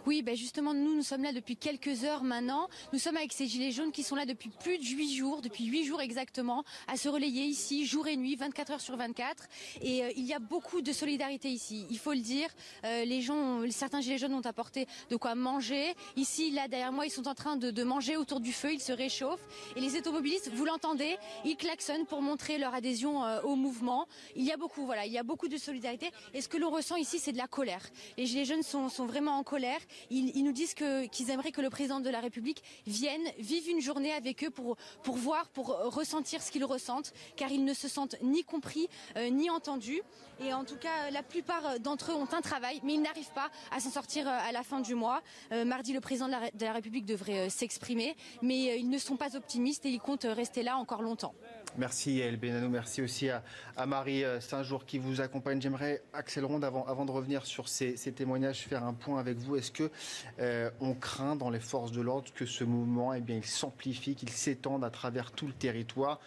Oui, 0.07 0.23
ben 0.23 0.37
justement, 0.37 0.73
nous, 0.73 0.95
nous 0.95 1.03
sommes 1.03 1.25
là 1.25 1.33
depuis 1.33 1.57
quelques 1.57 2.05
heures 2.05 2.23
maintenant. 2.23 2.69
Nous 2.93 3.01
sommes 3.01 3.17
avec 3.17 3.33
ces 3.33 3.49
gilets 3.49 3.73
jaunes 3.73 3.91
qui 3.91 4.05
sont 4.05 4.15
là 4.15 4.25
depuis 4.25 4.51
plus 4.51 4.79
de 4.79 4.85
huit 4.85 5.13
jours, 5.13 5.43
depuis 5.43 5.65
huit 5.65 5.85
jours 5.85 6.01
exactement, 6.01 6.63
à 6.87 6.97
se 6.97 7.09
relayer 7.09 7.43
ici, 7.43 7.85
jour 7.85 8.07
et 8.07 8.17
nuit, 8.17 8.37
24 8.37 8.71
heures 8.71 8.81
sur 8.81 8.97
24. 8.97 9.49
Et 9.83 10.05
euh, 10.05 10.13
il 10.17 10.25
y 10.25 10.33
a 10.33 10.39
beaucoup 10.39 10.81
de 10.81 10.93
solidarité 10.93 11.51
ici, 11.51 11.87
il 11.91 11.99
faut 11.99 12.13
le 12.13 12.21
dire. 12.21 12.49
Euh, 12.85 13.05
les 13.05 13.21
gens, 13.21 13.69
certains 13.71 14.01
gilets 14.01 14.19
jaunes 14.19 14.35
ont 14.35 14.47
apporté 14.47 14.87
de 15.11 15.17
quoi 15.17 15.35
manger. 15.35 15.95
Ici, 16.15 16.53
là, 16.53 16.69
derrière 16.69 16.93
moi, 16.93 17.05
ils 17.05 17.11
sont 17.11 17.27
en 17.27 17.35
train 17.35 17.57
de, 17.57 17.83
manger 17.83 18.17
autour 18.17 18.39
du 18.39 18.53
feu, 18.53 18.73
ils 18.73 18.81
se 18.81 18.93
réchauffent. 18.93 19.49
Et 19.75 19.81
les 19.81 19.97
automobilistes, 19.97 20.53
vous 20.55 20.65
l'entendez, 20.65 21.17
ils 21.45 21.57
klaxonnent 21.57 22.07
pour 22.07 22.23
montrer 22.23 22.59
leur 22.59 22.75
adhésion 22.75 23.25
euh, 23.25 23.41
au 23.43 23.57
mouvement. 23.57 24.07
Il 24.37 24.45
y 24.45 24.53
a 24.53 24.57
beaucoup, 24.57 24.87
voilà, 24.87 25.05
il 25.05 25.13
y 25.13 25.19
a 25.19 25.25
beaucoup 25.25 25.49
de 25.49 25.57
solidarité. 25.57 26.13
Et 26.33 26.43
ce 26.43 26.49
que 26.49 26.59
l'on 26.59 26.71
ressent 26.71 26.95
ici, 26.95 27.19
c'est 27.19 27.33
de 27.33 27.39
la 27.39 27.49
colère. 27.49 27.83
Les 28.17 28.27
gilets 28.27 28.45
jaunes 28.45 28.63
sont, 28.63 28.89
sont 28.89 29.07
vraiment 29.07 29.37
en 29.37 29.43
colère. 29.43 29.81
Ils, 30.11 30.45
nous 30.45 30.53
disent 30.53 30.75
qu'ils 30.75 31.31
aimeraient 31.31 31.53
que 31.53 31.61
le 31.61 31.71
président 31.71 32.01
de 32.01 32.11
la 32.11 32.21
République 32.21 32.63
vienne, 32.87 33.23
vive 33.39 33.69
une 33.69 33.81
journée 33.81 34.13
avec 34.13 34.45
eux 34.45 34.51
pour, 34.51 34.77
voir, 35.05 35.49
pour 35.49 35.69
ressentir 35.95 36.43
ce 36.43 36.51
qu'ils 36.51 36.65
ressentent, 36.65 37.13
car 37.37 37.51
ils 37.51 37.65
ne 37.65 37.75
se 37.75 37.89
sentent 37.89 38.17
ni 38.23 38.45
compris 38.45 38.89
euh, 39.17 39.31
ni 39.31 39.51
entendus. 39.51 40.03
Et 40.41 40.53
en 40.53 40.65
tout 40.65 40.77
cas, 40.77 41.11
la 41.11 41.23
plupart 41.23 41.81
d'entre 41.81 42.13
eux 42.13 42.15
ont 42.15 42.29
un 42.33 42.41
travail, 42.41 42.81
mais 42.83 42.95
ils 42.95 43.03
n'arrivent 43.03 43.33
pas 43.33 43.51
à 43.71 43.81
s'en 43.81 43.91
sortir 43.91 44.29
euh, 44.29 44.39
à 44.49 44.53
la 44.53 44.63
fin 44.63 44.81
du 44.81 44.95
mois. 44.95 45.23
Euh, 45.53 45.65
mardi, 45.65 45.93
le 45.93 46.01
président 46.01 46.29
de 46.29 46.65
la 46.65 46.73
République 46.73 47.07
devrait 47.07 47.49
s'exprimer, 47.49 48.17
mais 48.43 48.79
ils 48.79 48.91
ne 48.91 48.99
sont 48.99 49.17
pas 49.17 49.37
optimistes 49.37 49.87
et 49.87 49.91
ils 49.91 50.01
comptent 50.01 50.27
rester 50.29 50.63
là 50.63 50.77
encore 50.77 51.03
longtemps. 51.03 51.35
Merci 51.79 52.21
El 52.21 52.39
Benano, 52.39 52.71
merci 52.71 53.03
aussi 53.03 53.29
à, 53.29 53.43
Marie 53.87 54.25
euh, 54.25 54.41
Saint-Jour 54.41 54.87
qui 54.87 54.99
vous 54.99 55.21
accompagne. 55.21 55.61
J'aimerais, 55.61 56.03
Axel 56.15 56.45
Ronde, 56.47 56.65
avant, 56.65 57.05
de 57.05 57.11
revenir 57.11 57.45
sur 57.45 57.69
ces, 57.69 57.95
témoignages, 58.15 58.61
faire 58.67 58.83
un 58.83 58.95
point 58.95 59.21
avec 59.21 59.37
vous. 59.37 59.57
Est-ce 59.57 59.73
que 59.73 59.91
euh, 60.39 60.71
on 60.81 60.95
craint 60.95 61.37
dans 61.37 61.51
les 61.51 61.61
forces 61.61 61.93
de 61.93 62.01
l'ordre 62.01 62.33
que 62.35 62.47
ce 62.47 62.65
mouvement, 62.65 63.13
eh 63.13 63.21
bien, 63.21 63.37
il 63.37 63.45
s'amplifie, 63.45 64.15
qu'il 64.15 64.31
s'étende 64.31 64.85
à 64.85 64.91
travers 64.91 65.33
tout 65.33 65.47
le 65.47 65.53
territoire 65.53 66.19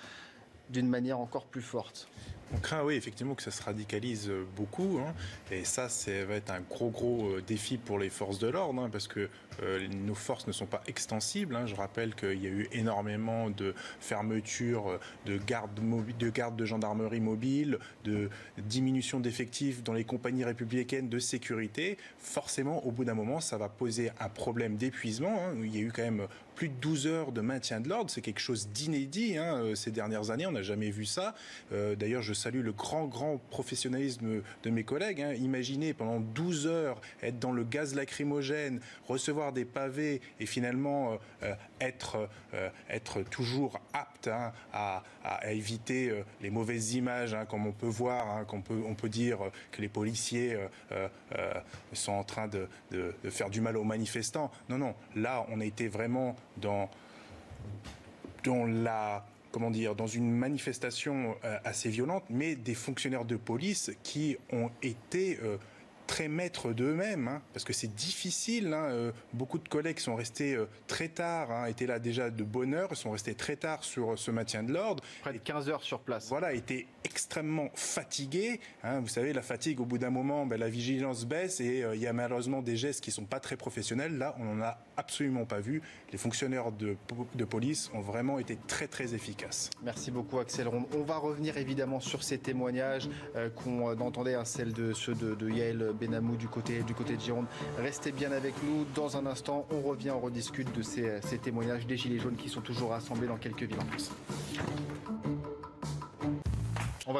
d'une 0.70 0.88
manière 0.88 1.20
encore 1.20 1.46
plus 1.46 1.64
forte? 1.64 2.08
On 2.54 2.58
craint, 2.58 2.84
oui, 2.84 2.96
effectivement, 2.96 3.36
que 3.36 3.44
ça 3.44 3.52
se 3.52 3.62
radicalise 3.62 4.32
beaucoup. 4.56 5.00
Hein. 5.00 5.14
et 5.52 5.64
ça, 5.66 5.90
ça 5.90 6.12
va 6.26 6.36
être 6.36 6.52
un 6.52 6.62
gros, 6.62 6.90
gros 6.90 7.30
euh, 7.30 7.44
défi 7.46 7.78
pour 7.78 8.00
les 8.00 8.10
forces 8.10 8.40
de 8.40 8.48
l'ordre, 8.48 8.82
hein, 8.82 8.90
parce 8.92 9.08
que 9.08 9.30
euh, 9.62 9.88
nos 9.88 10.16
forces 10.16 10.48
ne 10.48 10.52
sont 10.52 10.66
pas 10.66 10.82
extensibles. 10.88 11.56
Hein. 11.56 11.66
Je 11.66 11.76
rappelle 11.76 12.16
qu'il 12.16 12.42
y 12.42 12.48
a 12.48 12.50
eu 12.50 12.68
énormément 12.72 13.50
de 13.50 13.76
fermetures 14.00 15.00
de 15.26 15.38
gardes 15.38 15.76
de, 15.76 16.66
gendarmerie 16.66 17.20
mobile, 17.20 17.80
de 18.04 18.30
diminution 18.58 19.20
d'effectifs 19.20 19.84
dans 19.84 19.94
les 19.94 20.04
compagnies 20.04 20.44
républicaines 20.44 21.10
de 21.10 21.20
sécurité. 21.20 21.98
Forcément, 22.18 22.86
au 22.86 22.92
bout 22.92 23.06
d'un 23.06 23.14
moment, 23.14 23.40
ça 23.40 23.58
va 23.58 23.70
poser 23.70 24.12
un 24.20 24.30
problème 24.30 24.78
d'épuisement. 24.78 25.52
Il 25.62 25.76
y 25.76 25.80
a 25.80 25.82
eu 25.82 25.92
quand 25.92 26.04
même 26.04 26.28
plus 26.60 26.68
de 26.68 26.74
12 26.82 27.08
heures 27.08 27.32
de 27.32 27.40
maintien 27.40 27.80
de 27.80 27.88
l'ordre. 27.88 28.12
C'est 28.12 28.20
quelque 28.20 28.42
chose 28.42 28.68
d'inédit 28.68 29.38
euh, 29.38 29.76
ces 29.76 29.92
dernières 29.92 30.30
années. 30.30 30.46
On 30.46 30.52
n'a 30.52 30.62
jamais 30.62 30.92
vu 30.92 31.06
ça. 31.06 31.34
Euh, 31.72 31.96
d'ailleurs, 31.96 32.22
je 32.22 32.34
salue 32.40 32.62
le 32.62 32.72
grand, 32.72 33.06
grand 33.06 33.38
professionnalisme 33.50 34.42
de 34.64 34.70
mes 34.70 34.84
collègues. 34.84 35.22
Hein. 35.22 35.34
Imaginez 35.34 35.94
pendant 35.94 36.20
12 36.20 36.68
heures 36.68 37.02
être 37.22 37.40
dans 37.40 37.52
le 37.52 37.64
gaz 37.64 37.96
lacrymogène, 37.96 38.80
recevoir 39.08 39.54
des 39.54 39.66
pavés 39.66 40.22
et 40.40 40.46
finalement 40.46 41.18
euh, 41.44 41.54
être, 41.80 42.30
être 42.90 43.22
toujours 43.24 43.80
apte 43.94 44.28
hein, 44.28 44.52
à, 44.74 45.04
éviter 45.52 46.12
les 46.42 46.50
mauvaises 46.50 46.94
images, 46.94 47.36
comme 47.50 47.68
on 47.68 47.72
peut 47.72 47.88
voir, 47.88 48.46
qu'on 48.46 48.62
peut, 48.62 48.82
on 48.86 48.96
peut 48.96 49.10
dire 49.10 49.40
que 49.72 49.82
les 49.82 49.88
policiers 49.88 50.58
sont 51.94 52.14
en 52.14 52.24
train 52.24 52.48
de, 52.48 52.68
de 52.92 53.30
faire 53.30 53.50
du 53.50 53.62
mal 53.62 53.78
aux 53.78 53.84
manifestants. 53.84 54.52
Non, 54.70 54.78
non. 54.78 54.96
Là, 55.16 55.46
on 55.50 55.60
a 55.60 55.66
été 55.66 55.88
vraiment 55.88 56.36
dans, 56.58 56.90
dans 58.44 58.66
la 58.66 59.26
comment 59.52 59.72
dire, 59.72 59.96
dans 59.96 60.08
une 60.08 60.32
manifestation 60.32 61.36
euh, 61.44 61.58
assez 61.64 61.90
violente, 61.90 62.24
mais 62.30 62.56
des 62.56 62.76
fonctionnaires 62.76 63.26
de 63.26 63.36
police 63.36 63.92
qui 64.04 64.38
ont 64.52 64.70
été 64.82 65.40
euh, 65.44 65.58
très 66.10 66.28
maîtres 66.28 66.74
d'eux-mêmes, 66.74 67.28
hein, 67.28 67.42
parce 67.54 67.64
que 67.64 67.72
c'est 67.72 67.94
difficile. 67.94 68.74
Hein, 68.74 68.86
euh, 68.90 69.12
beaucoup 69.32 69.60
de 69.60 69.70
collègues 69.70 70.00
sont 70.00 70.16
restés 70.16 70.56
euh, 70.56 70.66
très 70.88 71.08
tard, 71.08 71.52
hein, 71.52 71.66
étaient 71.68 71.86
là 71.86 72.00
déjà 72.00 72.32
de 72.32 72.44
bonne 72.44 72.74
heure, 72.74 72.98
sont 72.98 73.12
restés 73.12 73.36
très 73.36 73.56
tard 73.56 73.84
sur 73.84 74.18
ce 74.18 74.32
maintien 74.32 74.64
de 74.64 74.74
l'ordre. 74.74 75.04
Près 75.22 75.34
de 75.34 75.38
15 75.38 75.70
heures 75.70 75.84
sur 75.84 76.00
place. 76.00 76.28
Voilà, 76.30 76.54
étaient 76.54 76.88
extrêmement 77.04 77.70
fatigués. 77.76 78.60
vous 78.84 79.08
savez, 79.08 79.34
la 79.34 79.44
fatigue, 79.44 79.80
au 79.82 79.86
bout 79.86 80.00
d'un 80.00 80.10
moment, 80.10 80.48
ben, 80.48 80.60
la 80.60 80.68
vigilance 80.68 81.26
baisse 81.26 81.60
et 81.62 81.84
euh, 81.84 81.96
il 81.96 82.02
y 82.02 82.08
a 82.08 82.14
malheureusement 82.14 82.64
des 82.64 82.76
gestes 82.76 83.02
qui 83.02 83.12
ne 83.12 83.16
sont 83.16 83.26
pas 83.26 83.40
très 83.40 83.56
professionnels. 83.56 84.18
Là, 84.18 84.36
on 84.40 84.46
n'en 84.46 84.64
a 84.64 84.80
absolument 84.98 85.46
pas 85.46 85.60
vu. 85.60 85.84
Les 86.12 86.18
fonctionnaires 86.18 86.72
de, 86.72 86.98
de, 87.36 87.46
police 87.46 87.92
ont 87.94 88.02
vraiment 88.02 88.40
été 88.40 88.58
très 88.68 88.88
très 88.88 89.14
efficaces. 89.14 89.70
Merci 89.84 90.10
beaucoup 90.10 90.40
Axel 90.40 90.68
Ronde. 90.68 90.86
On 90.96 91.04
va 91.04 91.18
revenir 91.18 91.58
évidemment 91.58 92.00
sur 92.00 92.24
ces 92.24 92.40
témoignages 92.40 93.10
qu'on 93.56 93.88
entendait, 94.00 94.36
celle 94.44 94.74
de 94.74 94.94
ceux 94.94 95.14
de, 95.14 95.36
de 95.36 95.50
Yael 95.50 95.94
Benamou 96.00 96.36
du 96.36 96.48
côté, 96.48 96.82
du 96.84 96.94
côté 96.94 97.16
de 97.16 97.22
Gironde. 97.22 97.46
Restez 97.78 98.12
bien 98.12 98.32
avec 98.32 98.56
nous. 98.64 98.86
Dans 98.96 99.18
un 99.18 99.26
instant, 99.26 99.66
on 99.72 99.82
revient, 99.82 100.12
on 100.12 100.20
rediscute 100.20 100.76
de 100.76 100.82
ces, 100.82 101.20
ces 101.22 101.38
témoignages 101.38 101.86
des 101.86 101.98
Gilets 101.98 102.20
jaunes 102.20 102.36
qui 102.36 102.50
sont 102.50 102.62
toujours 102.62 102.92
rassemblés 102.92 103.28
dans 103.28 103.38
quelques 103.38 103.64
villes 103.64 103.80
en 103.80 103.86
France. 103.86 104.12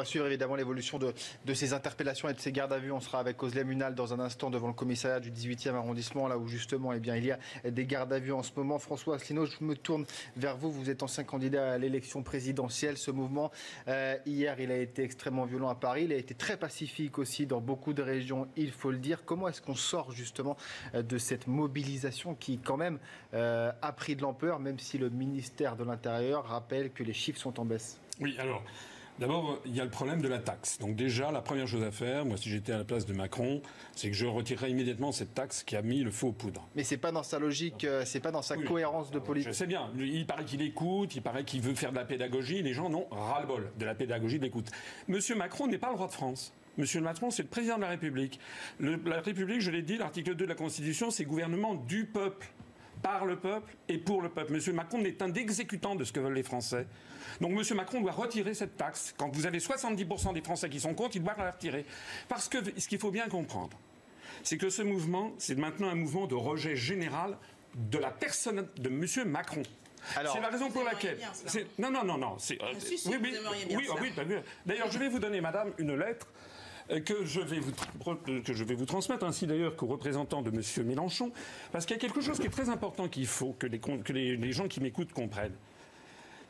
Va 0.00 0.06
suivre 0.06 0.26
évidemment 0.26 0.54
l'évolution 0.54 0.98
de, 0.98 1.12
ces 1.52 1.74
interpellations 1.74 2.30
et 2.30 2.32
de 2.32 2.40
ces 2.40 2.52
gardes 2.52 2.72
à 2.72 2.78
vue. 2.78 2.90
On 2.90 3.00
sera 3.00 3.18
avec 3.18 3.42
Oslem 3.42 3.66
Munal 3.66 3.94
dans 3.94 4.14
un 4.14 4.20
instant 4.20 4.48
devant 4.48 4.68
le 4.68 4.72
commissariat 4.72 5.20
du 5.20 5.30
18e 5.30 5.74
arrondissement, 5.74 6.26
là 6.26 6.38
où 6.38 6.48
justement 6.48 6.94
eh 6.94 7.00
bien, 7.00 7.16
il 7.16 7.26
y 7.26 7.32
a 7.32 7.38
des 7.70 7.84
gardes 7.84 8.10
à 8.14 8.18
vue 8.18 8.32
en 8.32 8.42
ce 8.42 8.50
moment. 8.56 8.78
François 8.78 9.16
Asselineau, 9.16 9.44
je 9.44 9.62
me 9.62 9.76
tourne 9.76 10.06
vers 10.38 10.56
vous. 10.56 10.72
Vous 10.72 10.88
êtes 10.88 11.02
ancien 11.02 11.22
candidat 11.22 11.72
à 11.72 11.76
l'élection 11.76 12.22
présidentielle. 12.22 12.96
Ce 12.96 13.10
mouvement, 13.10 13.50
euh, 13.88 14.16
hier, 14.24 14.58
il 14.58 14.70
a 14.70 14.78
été 14.78 15.02
extrêmement 15.02 15.44
violent 15.44 15.68
à 15.68 15.74
Paris. 15.74 16.04
Il 16.04 16.14
a 16.14 16.16
été 16.16 16.34
très 16.34 16.56
pacifique 16.56 17.18
aussi 17.18 17.44
dans 17.44 17.60
beaucoup 17.60 17.92
de 17.92 18.00
régions, 18.00 18.48
il 18.56 18.72
faut 18.72 18.92
le 18.92 18.96
dire. 18.96 19.26
Comment 19.26 19.48
est-ce 19.48 19.60
qu'on 19.60 19.74
sort 19.74 20.12
justement 20.12 20.56
euh, 20.94 21.02
de 21.02 21.18
cette 21.18 21.46
mobilisation 21.46 22.34
qui, 22.34 22.56
quand 22.56 22.78
même, 22.78 22.98
euh, 23.34 23.70
a 23.82 23.92
pris 23.92 24.16
de 24.16 24.22
l'ampleur, 24.22 24.60
même 24.60 24.78
si 24.78 24.96
le 24.96 25.10
ministère 25.10 25.76
de 25.76 25.84
l'Intérieur 25.84 26.46
rappelle 26.46 26.90
que 26.90 27.02
les 27.02 27.12
chiffres 27.12 27.38
sont 27.38 27.60
en 27.60 27.66
baisse? 27.66 28.00
Oui, 28.18 28.34
alors. 28.38 28.62
D'abord, 29.20 29.60
il 29.66 29.76
y 29.76 29.80
a 29.82 29.84
le 29.84 29.90
problème 29.90 30.22
de 30.22 30.28
la 30.28 30.38
taxe. 30.38 30.78
Donc 30.78 30.96
déjà, 30.96 31.30
la 31.30 31.42
première 31.42 31.68
chose 31.68 31.82
à 31.82 31.90
faire, 31.90 32.24
moi 32.24 32.38
si 32.38 32.48
j'étais 32.48 32.72
à 32.72 32.78
la 32.78 32.84
place 32.84 33.04
de 33.04 33.12
Macron, 33.12 33.60
c'est 33.94 34.08
que 34.08 34.16
je 34.16 34.24
retirerais 34.24 34.70
immédiatement 34.70 35.12
cette 35.12 35.34
taxe 35.34 35.62
qui 35.62 35.76
a 35.76 35.82
mis 35.82 36.02
le 36.02 36.10
feu 36.10 36.28
aux 36.28 36.32
poudres. 36.32 36.66
Mais 36.74 36.84
c'est 36.84 36.96
pas 36.96 37.12
dans 37.12 37.22
sa 37.22 37.38
logique, 37.38 37.84
euh, 37.84 38.04
c'est 38.06 38.20
pas 38.20 38.30
dans 38.30 38.40
sa 38.40 38.56
cohérence 38.56 39.10
de 39.10 39.18
politique. 39.18 39.52
Je 39.52 39.54
sais 39.54 39.66
bien, 39.66 39.90
il 39.98 40.26
paraît 40.26 40.46
qu'il 40.46 40.62
écoute, 40.62 41.14
il 41.14 41.20
paraît 41.20 41.44
qu'il 41.44 41.60
veut 41.60 41.74
faire 41.74 41.90
de 41.90 41.96
la 41.96 42.06
pédagogie, 42.06 42.62
les 42.62 42.72
gens 42.72 42.88
n'ont 42.88 43.08
ras-le-bol 43.10 43.70
de 43.78 43.84
la 43.84 43.94
pédagogie 43.94 44.38
de 44.38 44.44
l'écoute. 44.44 44.70
Monsieur 45.06 45.34
Macron 45.34 45.66
n'est 45.66 45.76
pas 45.76 45.90
le 45.90 45.96
roi 45.96 46.06
de 46.06 46.12
France. 46.12 46.54
Monsieur 46.78 47.02
Macron, 47.02 47.30
c'est 47.30 47.42
le 47.42 47.48
président 47.48 47.76
de 47.76 47.82
la 47.82 47.88
République. 47.88 48.40
la 48.78 49.20
République, 49.20 49.60
je 49.60 49.70
l'ai 49.70 49.82
dit, 49.82 49.98
l'article 49.98 50.34
2 50.34 50.44
de 50.44 50.48
la 50.48 50.54
Constitution, 50.54 51.10
c'est 51.10 51.26
gouvernement 51.26 51.74
du 51.74 52.06
peuple 52.06 52.48
par 53.02 53.24
le 53.24 53.36
peuple 53.36 53.74
et 53.88 53.98
pour 53.98 54.22
le 54.22 54.28
peuple. 54.28 54.52
Monsieur 54.52 54.72
Macron 54.72 54.98
n'est 54.98 55.22
un 55.22 55.32
exécutant 55.32 55.94
de 55.94 56.04
ce 56.04 56.12
que 56.12 56.20
veulent 56.20 56.34
les 56.34 56.42
Français. 56.42 56.86
Donc 57.40 57.52
Monsieur 57.52 57.74
Macron 57.74 58.00
doit 58.00 58.12
retirer 58.12 58.54
cette 58.54 58.76
taxe. 58.76 59.14
Quand 59.16 59.28
vous 59.34 59.46
avez 59.46 59.58
70% 59.58 60.34
des 60.34 60.42
Français 60.42 60.68
qui 60.68 60.80
sont 60.80 60.94
contre, 60.94 61.16
il 61.16 61.22
doit 61.22 61.34
la 61.36 61.50
retirer. 61.50 61.84
Parce 62.28 62.48
que 62.48 62.58
ce 62.78 62.88
qu'il 62.88 62.98
faut 62.98 63.10
bien 63.10 63.28
comprendre, 63.28 63.76
c'est 64.42 64.56
que 64.56 64.70
ce 64.70 64.82
mouvement, 64.82 65.32
c'est 65.38 65.56
maintenant 65.56 65.88
un 65.88 65.94
mouvement 65.94 66.26
de 66.26 66.34
rejet 66.34 66.76
général 66.76 67.36
de 67.74 67.98
la 67.98 68.10
personne 68.10 68.68
de 68.76 68.88
Monsieur 68.88 69.24
Macron. 69.24 69.62
C'est 70.14 70.40
la 70.40 70.48
raison 70.48 70.70
pour 70.70 70.82
laquelle. 70.82 71.18
non, 71.78 71.90
non, 71.90 72.04
non, 72.04 72.18
non. 72.18 72.36
oui, 72.48 72.58
oui, 73.06 73.36
oui, 73.70 73.88
oui 74.00 74.34
D'ailleurs, 74.64 74.90
je 74.90 74.98
vais 74.98 75.08
vous 75.08 75.18
donner, 75.18 75.40
Madame, 75.40 75.72
une 75.78 75.94
lettre 75.94 76.26
euh, 76.26 76.38
que 77.04 77.24
je 77.24 77.40
vais 77.40 77.60
vous, 77.60 77.72
que 78.42 78.52
je 78.52 78.64
vais 78.64 78.74
vous 78.74 78.86
transmettre, 78.86 79.24
ainsi 79.24 79.46
d'ailleurs 79.46 79.76
qu'aux 79.76 79.86
représentants 79.86 80.42
de 80.42 80.50
M. 80.50 80.86
Mélenchon, 80.86 81.32
parce 81.72 81.86
qu'il 81.86 81.96
y 81.96 81.98
a 81.98 82.00
quelque 82.00 82.20
chose 82.20 82.38
qui 82.38 82.46
est 82.46 82.50
très 82.50 82.68
important 82.68 83.08
qu'il 83.08 83.26
faut 83.26 83.54
que, 83.58 83.66
les, 83.66 83.78
que 83.78 84.12
les, 84.12 84.52
gens 84.52 84.68
qui 84.68 84.80
m'écoutent 84.80 85.12
comprennent 85.12 85.56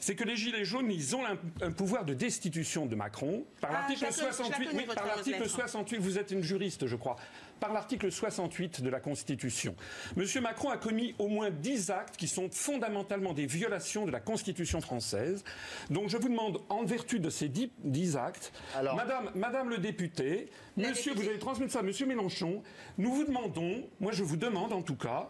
c'est 0.03 0.15
que 0.15 0.25
les 0.25 0.35
Gilets 0.35 0.65
jaunes, 0.65 0.91
ils 0.91 1.15
ont 1.15 1.21
un, 1.27 1.71
pouvoir 1.73 2.07
de 2.07 2.15
destitution 2.15 2.87
de 2.87 2.95
Macron 2.97 3.45
par 3.61 3.71
ah, 3.71 3.75
l'article 3.81 4.11
68. 4.11 4.71
Oui, 4.73 4.87
par 4.87 5.07
l'article 5.07 5.47
68, 5.47 5.99
vous 5.99 6.17
êtes 6.17 6.31
une 6.31 6.43
juriste, 6.43 6.87
je 6.87 6.97
crois 6.97 7.17
par 7.61 7.73
l'article 7.73 8.11
68 8.11 8.83
de 8.83 8.89
la 8.89 8.99
Constitution. 8.99 9.77
Monsieur 10.17 10.41
Macron 10.41 10.71
a 10.71 10.79
commis 10.79 11.15
au 11.19 11.29
moins 11.29 11.51
10 11.51 11.91
actes 11.91 12.17
qui 12.17 12.27
sont 12.27 12.49
fondamentalement 12.51 13.35
des 13.35 13.47
violations 13.47 14.07
de 14.07 14.11
la 14.11 14.21
Constitution 14.21 14.81
française. 14.81 15.45
Donc 15.91 16.09
je 16.09 16.17
vous 16.17 16.29
demande, 16.29 16.61
en 16.69 16.85
vertu 16.85 17.21
de 17.21 17.31
ces 17.31 17.49
10, 17.49 18.17
actes, 18.17 18.53
Madame, 18.97 19.31
Madame 19.35 19.69
le 19.69 19.79
député, 19.79 20.49
Monsieur, 20.77 21.13
vous 21.15 21.29
avez 21.29 21.39
transmis 21.39 21.69
ça, 21.71 21.83
Monsieur 21.83 22.07
Mélenchon, 22.07 22.63
nous 22.99 23.13
vous 23.13 23.25
demandons, 23.25 23.89
moi 24.01 24.13
je 24.13 24.23
vous 24.23 24.37
demande 24.37 24.73
en 24.73 24.83
tout 24.83 24.97
cas, 24.97 25.29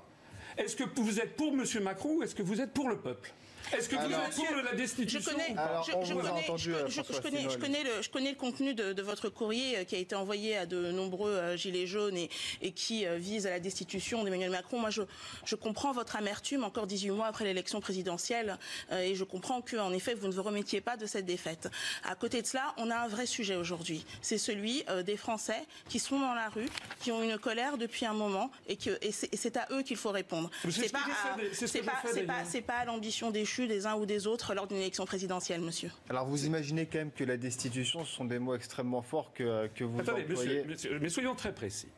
est-ce 0.57 0.77
que 0.77 0.85
vous 1.01 1.21
êtes 1.21 1.37
pour 1.37 1.53
Monsieur 1.53 1.81
Macron 1.81 2.17
ou 2.19 2.23
est-ce 2.23 2.35
que 2.35 2.43
vous 2.43 2.61
êtes 2.61 2.73
pour 2.73 2.89
le 2.89 2.99
peuple? 2.99 3.33
Est-ce 3.77 3.89
que 3.89 3.97
vous 3.97 4.13
êtes 4.13 4.47
pour 4.53 4.63
la 4.63 4.75
destitution 4.75 5.21
Je 5.23 7.21
connais, 7.21 7.49
je, 7.49 7.59
connais, 7.59 7.83
le, 7.83 8.03
je 8.03 8.11
connais 8.11 8.31
le 8.31 8.37
contenu 8.37 8.75
de, 8.75 9.03
votre 9.03 9.29
courrier 9.29 9.79
euh, 9.79 9.85
qui 9.85 9.97
a 9.97 9.99
été 9.99 10.15
envoyé 10.15 10.57
à 10.57 10.67
de 10.67 10.91
nombreux 10.93 11.31
euh, 11.31 11.57
gilets 11.57 11.87
jaunes 11.87 12.17
et, 12.17 12.31
et 12.61 12.73
qui 12.73 13.07
euh, 13.07 13.17
vise 13.17 13.47
à 13.47 13.51
la 13.51 13.61
destitution 13.61 14.25
d'Emmanuel 14.25 14.51
Macron. 14.51 14.79
Moi, 14.79 14.91
je, 14.91 15.03
je 15.45 15.55
comprends 15.57 15.93
votre 15.93 16.17
amertume 16.17 16.65
encore 16.65 16.87
18 16.87 17.11
mois 17.11 17.27
après 17.27 17.45
l'élection 17.45 17.81
présidentielle 17.81 18.59
et 18.93 19.15
je 19.15 19.25
comprends 19.25 19.63
qu'en 19.63 19.93
effet, 19.93 20.15
vous 20.15 20.27
ne 20.27 20.33
vous 20.33 20.43
remettiez 20.43 20.81
pas 20.81 20.97
de 20.97 21.07
cette 21.07 21.27
défaite. 21.27 21.69
À 22.05 22.15
côté 22.15 22.43
de 22.43 22.47
cela, 22.47 22.75
on 22.77 22.91
a 22.91 22.97
un 22.97 23.09
vrai 23.09 23.27
sujet 23.27 23.57
aujourd'hui. 23.57 24.05
C'est 24.23 24.39
celui 24.39 24.85
des 25.05 25.17
Français 25.17 25.65
qui 25.89 25.99
sont 25.99 26.19
dans 26.19 26.35
la 26.35 26.49
rue, 26.49 26.69
qui 27.01 27.13
ont 27.13 27.23
une 27.23 27.39
colère 27.39 27.79
depuis 27.79 28.07
un 28.07 28.13
moment 28.13 28.51
et, 28.69 28.77
que, 28.77 28.99
et 29.03 29.13
c'est 29.13 29.57
à 29.57 29.67
eux 29.71 29.83
qu'il 29.83 29.97
faut 29.97 30.11
répondre. 30.11 30.51
C'est 30.69 30.93
pas, 30.93 30.99
pas, 30.99 32.27
pas, 32.27 32.61
pas 32.67 32.85
l'ambition 32.85 33.31
déchue 33.31 33.60
des 33.67 33.87
uns 33.87 33.95
ou 33.97 34.07
des 34.07 34.27
autres 34.27 34.55
lors 34.55 34.67
d'une 34.67 34.79
élection 34.79 35.05
présidentielle, 35.05 35.61
monsieur. 35.61 35.91
Alors 36.09 36.27
vous 36.27 36.47
imaginez 36.47 36.87
quand 36.87 36.99
même 36.99 37.13
que 37.13 37.25
la 37.25 37.37
destitution, 37.37 38.05
ce 38.05 38.13
sont 38.13 38.25
des 38.25 38.39
mots 38.39 38.55
extrêmement 38.55 39.03
forts 39.03 39.33
que, 39.33 39.69
que 39.75 39.85
vous 39.85 40.01
Attendez, 40.01 40.23
employez. 40.23 40.65
Monsieur, 40.65 40.99
mais 41.01 41.09
soyons 41.09 41.35
très 41.35 41.55
précis. 41.55 41.89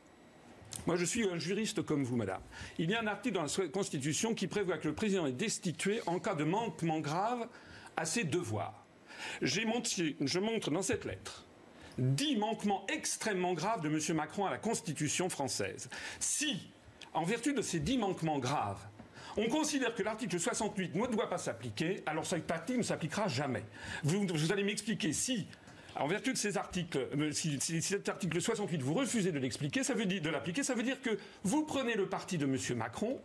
Moi, 0.86 0.96
je 0.96 1.04
suis 1.04 1.28
un 1.28 1.38
juriste 1.38 1.82
comme 1.82 2.02
vous, 2.02 2.16
madame. 2.16 2.40
Il 2.78 2.90
y 2.90 2.94
a 2.94 3.00
un 3.00 3.06
article 3.06 3.34
dans 3.34 3.42
la 3.42 3.68
Constitution 3.68 4.34
qui 4.34 4.46
prévoit 4.46 4.78
que 4.78 4.88
le 4.88 4.94
président 4.94 5.26
est 5.26 5.32
destitué 5.32 6.00
en 6.06 6.18
cas 6.18 6.34
de 6.34 6.44
manquement 6.44 7.00
grave 7.00 7.46
à 7.96 8.06
ses 8.06 8.24
devoirs. 8.24 8.84
J'ai 9.42 9.64
montré, 9.66 10.16
je 10.20 10.38
montre 10.38 10.70
dans 10.70 10.82
cette 10.82 11.04
lettre 11.04 11.44
dix 11.98 12.36
manquements 12.36 12.86
extrêmement 12.88 13.52
graves 13.52 13.82
de 13.82 13.88
M. 13.88 14.16
Macron 14.16 14.46
à 14.46 14.50
la 14.50 14.58
Constitution 14.58 15.28
française. 15.28 15.90
Si, 16.20 16.70
en 17.12 17.22
vertu 17.24 17.52
de 17.52 17.60
ces 17.62 17.80
dix 17.80 17.98
manquements 17.98 18.38
graves, 18.38 18.80
on 19.36 19.46
considère 19.48 19.94
que 19.94 20.02
l'article 20.02 20.38
68 20.38 20.94
ne 20.94 21.06
doit 21.06 21.28
pas 21.28 21.38
s'appliquer, 21.38 22.02
alors 22.06 22.26
cet 22.26 22.50
article 22.50 22.78
ne 22.78 22.84
s'appliquera 22.84 23.28
jamais. 23.28 23.64
Vous, 24.04 24.52
allez 24.52 24.64
m'expliquer 24.64 25.12
si 25.12 25.46
en 25.96 26.06
vertu 26.06 26.32
de 26.32 26.38
ces 26.38 26.56
articles, 26.56 26.98
euh, 26.98 27.32
si, 27.32 27.60
cet 27.60 28.08
article 28.08 28.40
68, 28.40 28.80
vous 28.80 28.94
refusez 28.94 29.30
de 29.30 29.38
l'expliquer, 29.38 29.84
ça 29.84 29.92
veut 29.92 30.06
dire 30.06 30.22
de 30.22 30.30
l'appliquer, 30.30 30.62
ça 30.62 30.74
veut 30.74 30.82
dire 30.82 31.00
que 31.02 31.18
vous 31.44 31.64
prenez 31.64 31.94
le 31.96 32.06
parti 32.06 32.38
de 32.38 32.46
M. 32.46 32.56
Macron 32.78 33.20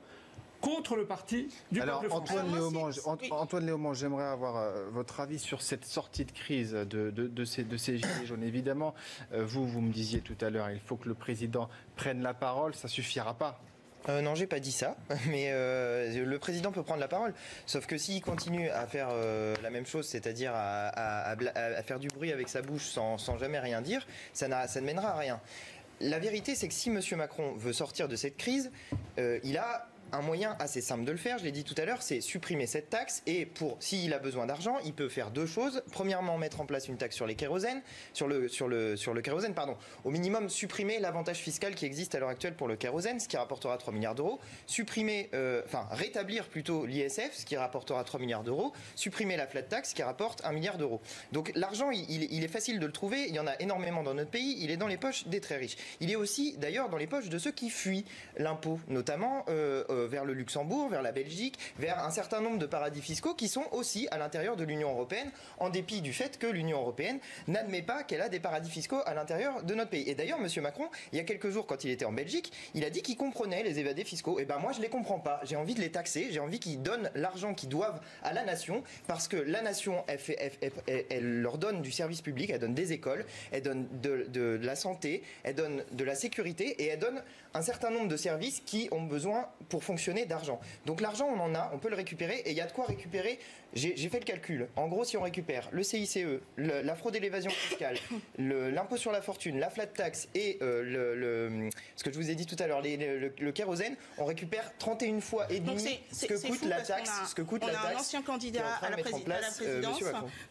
contre 0.60 0.96
le 0.96 1.06
parti 1.06 1.48
du 1.72 1.82
Alors, 1.82 2.02
peuple 2.02 2.14
Antoine 2.14 2.54
Léaumont, 2.54 2.90
Antoine 3.32 3.66
Léaumont, 3.66 3.94
j'aimerais 3.94 4.26
avoir 4.26 4.58
euh, 4.58 4.90
votre 4.92 5.20
avis 5.20 5.40
sur 5.40 5.62
cette 5.62 5.86
sortie 5.86 6.26
de 6.26 6.32
crise 6.32 6.74
de, 6.74 7.46
ces, 7.46 7.64
de 7.64 7.78
ces 7.78 7.98
gilets 7.98 8.26
jaunes. 8.26 8.44
Évidemment, 8.44 8.94
euh, 9.34 9.46
vous, 9.46 9.68
vous 9.68 9.82
me 9.82 9.92
disiez 9.92 10.20
tout 10.20 10.38
à 10.42 10.50
l'heure, 10.50 10.70
il 10.70 10.80
faut 10.80 10.98
que 10.98 11.08
le 11.08 11.16
président 11.16 11.70
prenne 11.96 12.22
la 12.22 12.34
parole, 12.34 12.76
ça 12.76 12.88
suffira 12.88 13.34
pas. 13.36 13.62
Euh, 14.10 14.22
non, 14.22 14.36
j'ai 14.36 14.48
pas 14.48 14.60
dit 14.60 14.72
ça, 14.72 14.96
mais 15.28 15.48
euh, 15.50 16.26
le 16.26 16.40
président 16.40 16.72
peut 16.72 16.84
prendre 16.84 17.00
la 17.00 17.08
parole. 17.08 17.34
Sauf 17.66 17.86
que 17.86 17.98
s'il 17.98 18.22
continue 18.22 18.70
à 18.70 18.88
faire 18.88 19.10
euh, 19.12 19.56
la 19.62 19.70
même 19.70 19.86
chose, 19.86 20.08
c'est-à-dire 20.08 20.52
à, 20.54 21.36
faire 21.84 22.00
du 22.00 22.08
bruit 22.08 22.32
avec 22.32 22.50
sa 22.50 22.62
bouche 22.62 22.86
sans, 22.86 23.18
jamais 23.38 23.60
rien 23.60 23.82
dire, 23.82 24.06
ça, 24.34 24.68
ça 24.68 24.82
ne 24.82 24.86
mènera 24.86 25.10
à 25.10 25.18
rien. 25.18 25.40
La 26.00 26.20
vérité, 26.20 26.54
c'est 26.56 26.68
que 26.68 26.74
si 26.74 26.90
M. 26.90 27.02
Macron 27.16 27.54
veut 27.56 27.74
sortir 27.74 28.08
de 28.08 28.16
cette 28.16 28.38
crise, 28.38 28.72
il 29.18 29.58
a 29.58 29.88
un 30.12 30.22
moyen 30.22 30.56
assez 30.60 30.82
simple 30.82 31.04
de 31.04 31.12
le 31.12 31.18
faire, 31.18 31.38
je 31.38 31.44
l'ai 31.44 31.52
dit 31.52 31.64
tout 31.64 31.76
à 31.78 31.86
l'heure, 31.86 32.02
c'est 32.02 32.22
supprimer 32.22 32.68
cette 32.68 32.90
taxe 32.90 33.22
et 33.26 33.46
pour 33.46 33.78
s'il 33.80 34.14
a 34.14 34.20
besoin 34.20 34.46
d'argent, 34.46 34.78
il 34.86 34.94
peut 34.94 35.10
faire 35.10 35.32
deux 35.32 35.46
choses. 35.46 35.84
Premièrement, 35.92 36.38
mettre 36.38 36.62
en 36.62 36.66
place 36.66 36.88
une 36.88 36.98
taxe 36.98 37.16
sur 37.16 37.28
sur 38.14 38.28
le 38.28 38.48
sur 38.48 38.68
le 38.68 38.96
sur 38.96 39.14
le 39.14 39.22
kérosène 39.22 39.54
pardon. 39.54 39.76
Au 40.04 40.10
minimum 40.10 40.50
supprimer 40.50 41.00
l'avantage 41.00 41.38
fiscal 41.38 41.76
qui 41.76 41.86
existe 41.86 42.16
à 42.16 42.20
l'heure 42.20 42.30
actuelle 42.30 42.56
pour 42.56 42.68
le 42.68 42.76
kérosène, 42.76 43.20
ce 43.20 43.28
qui 43.28 43.38
rapportera 43.38 43.78
3 43.78 43.94
milliards 43.94 44.16
d'euros, 44.16 44.40
supprimer 44.66 45.30
euh, 45.34 45.62
enfin 45.66 45.88
rétablir 45.92 46.48
plutôt 46.48 46.86
l'ISF, 46.86 47.32
ce 47.34 47.46
qui 47.46 47.58
rapportera 47.58 48.04
3 48.04 48.20
milliards 48.20 48.44
d'euros, 48.44 48.74
supprimer 48.96 49.38
la 49.38 49.48
flat 49.48 49.64
tax 49.64 49.94
qui 49.94 50.04
rapporte 50.04 50.44
1 50.46 50.52
milliard 50.52 50.78
d'euros. 50.78 51.02
Donc 51.32 51.52
l'argent, 51.56 51.92
il, 51.92 52.44
est 52.44 52.48
facile 52.48 52.80
de 52.80 52.86
le 52.86 52.92
trouver, 52.92 53.26
il 53.28 53.36
y 53.36 53.40
en 53.40 53.48
a 53.48 53.56
énormément 53.60 54.04
dans 54.04 54.14
notre 54.14 54.32
pays, 54.32 54.58
il 54.60 54.72
est 54.72 54.78
dans 54.78 54.88
les 54.88 54.98
poches 54.98 55.28
des 55.28 55.42
très 55.42 55.58
riches. 55.58 55.78
Il 56.00 56.12
est 56.12 56.16
aussi 56.16 56.56
d'ailleurs 56.58 56.90
dans 56.90 56.98
les 56.98 57.08
poches 57.08 57.30
de 57.30 57.38
ceux 57.38 57.52
qui 57.52 57.70
fuient 57.70 58.06
l'impôt, 58.38 58.80
notamment 58.88 59.46
euh, 59.50 59.84
vers 60.06 60.26
le 60.26 60.34
Luxembourg, 60.34 60.90
vers 60.90 61.02
la 61.02 61.12
Belgique, 61.12 61.58
vers 61.80 62.04
un 62.04 62.12
certain 62.12 62.42
nombre 62.42 62.58
de 62.58 62.66
paradis 62.66 63.02
fiscaux 63.02 63.34
qui 63.34 63.48
sont 63.48 63.66
aussi 63.72 64.08
à 64.12 64.18
l'intérieur 64.18 64.56
de 64.56 64.64
l'Union 64.64 64.92
européenne, 64.92 65.32
en 65.60 65.70
dépit 65.70 66.02
du 66.02 66.14
fait 66.14 66.38
que 66.38 66.48
l'Union 66.48 66.80
européenne 66.80 67.20
n'admet 67.48 67.82
pas 67.82 68.04
qu'elle 68.04 68.22
a 68.22 68.30
des 68.30 68.40
paradis 68.40 68.70
fiscaux 68.70 69.02
à 69.06 69.14
l'intérieur 69.14 69.64
de 69.64 69.74
notre 69.74 69.90
pays. 69.90 70.08
Et 70.08 70.16
d'ailleurs, 70.16 70.40
M. 70.40 70.48
Macron, 70.62 70.90
il 71.12 71.18
y 71.18 71.22
a 71.22 71.24
quelques 71.24 71.50
jours, 71.50 71.66
quand 71.66 71.84
il 71.84 71.92
était 71.92 72.06
en 72.06 72.14
Belgique, 72.14 72.52
il 72.74 72.84
a 72.86 72.90
dit 72.90 73.02
qu'il 73.02 73.18
comprenait 73.18 73.64
les 73.64 73.80
évadés 73.80 74.04
fiscaux. 74.04 74.40
Et 74.40 74.44
eh 74.44 74.46
ben 74.46 74.60
moi, 74.60 74.72
je 74.72 74.82
les 74.82 74.90
comprends 74.90 75.20
pas. 75.20 75.42
J'ai 75.44 75.56
envie 75.56 75.74
de 75.74 75.82
les 75.82 75.92
taxer. 75.92 76.28
J'ai 76.32 76.40
envie 76.40 76.60
qu'ils 76.60 76.82
donnent 76.82 77.10
l'argent 77.16 77.54
qu'ils 77.54 77.70
doivent 77.70 78.00
à 78.24 78.34
la 78.34 78.44
nation, 78.44 78.84
parce 79.08 79.28
que 79.28 79.38
la 79.38 79.62
nation, 79.62 80.04
elle, 80.08 81.42
leur 81.42 81.58
donne 81.58 81.82
du 81.82 81.92
service 81.92 82.22
public, 82.22 82.50
elle 82.50 82.60
donne 82.60 82.74
des 82.74 82.94
écoles, 82.94 83.26
elle 83.52 83.62
donne 83.62 83.88
de, 84.02 84.28
de 84.30 84.60
la 84.62 84.76
santé, 84.76 85.24
elle 85.44 85.56
donne 85.56 85.84
de 85.92 86.04
la 86.04 86.16
sécurité 86.16 86.84
et 86.84 86.88
elle 86.88 87.00
donne 87.00 87.22
un 87.54 87.62
certain 87.62 87.90
nombre 87.90 88.08
de 88.08 88.18
services 88.18 88.62
qui 88.66 88.88
ont 88.92 89.04
besoin 89.04 89.48
pour 89.70 89.84
fonctionner 89.88 90.26
d'argent. 90.26 90.60
Donc 90.86 91.02
l'argent, 91.02 91.28
on 91.34 91.40
en 91.40 91.56
a, 91.56 91.72
on 91.74 91.80
peut 91.80 91.90
le 91.90 91.96
récupérer 91.96 92.42
et 92.46 92.52
il 92.52 92.58
y 92.58 92.62
a 92.62 92.68
de 92.68 92.72
quoi 92.72 92.86
récupérer. 92.86 93.40
J'ai 93.74 94.10
fait 94.10 94.20
le 94.20 94.26
calcul. 94.26 94.68
En 94.76 94.88
gros, 94.88 95.04
si 95.04 95.18
on 95.18 95.22
récupère 95.22 95.70
le 95.72 95.84
CICE, 95.84 96.20
la 96.58 96.96
fraude 96.96 97.16
et 97.16 97.20
l'évasion 97.20 97.52
fiscale, 97.52 97.98
l'impôt 98.38 98.98
sur 98.98 99.12
la 99.12 99.22
fortune, 99.22 99.60
la 99.60 99.70
flat 99.70 99.88
tax 99.88 100.28
et 100.36 100.58
euh, 100.62 100.84
le, 100.84 101.70
ce 101.96 102.04
que 102.04 102.12
je 102.12 102.18
vous 102.18 102.30
ai 102.30 102.36
dit 102.36 102.46
tout 102.46 102.56
à 102.60 102.68
l'heure, 102.68 102.82
le, 102.82 103.52
kérosène, 103.52 103.96
on 104.18 104.26
récupère 104.26 104.72
31 104.78 105.20
fois 105.22 105.48
et 105.52 105.60
demi 105.60 106.00
ce 106.12 106.26
que 106.26 106.48
coûte 106.48 106.66
la 106.66 106.82
taxe. 106.82 107.12
ce 107.30 107.36
que 107.36 107.42
coûte 107.42 107.64
on 107.64 107.68
a 107.68 107.94
un 107.94 107.96
ancien 107.96 108.22
candidat 108.22 108.66
à 108.82 108.90
la, 108.90 108.98
euh, 108.98 109.02
présidence 109.02 110.00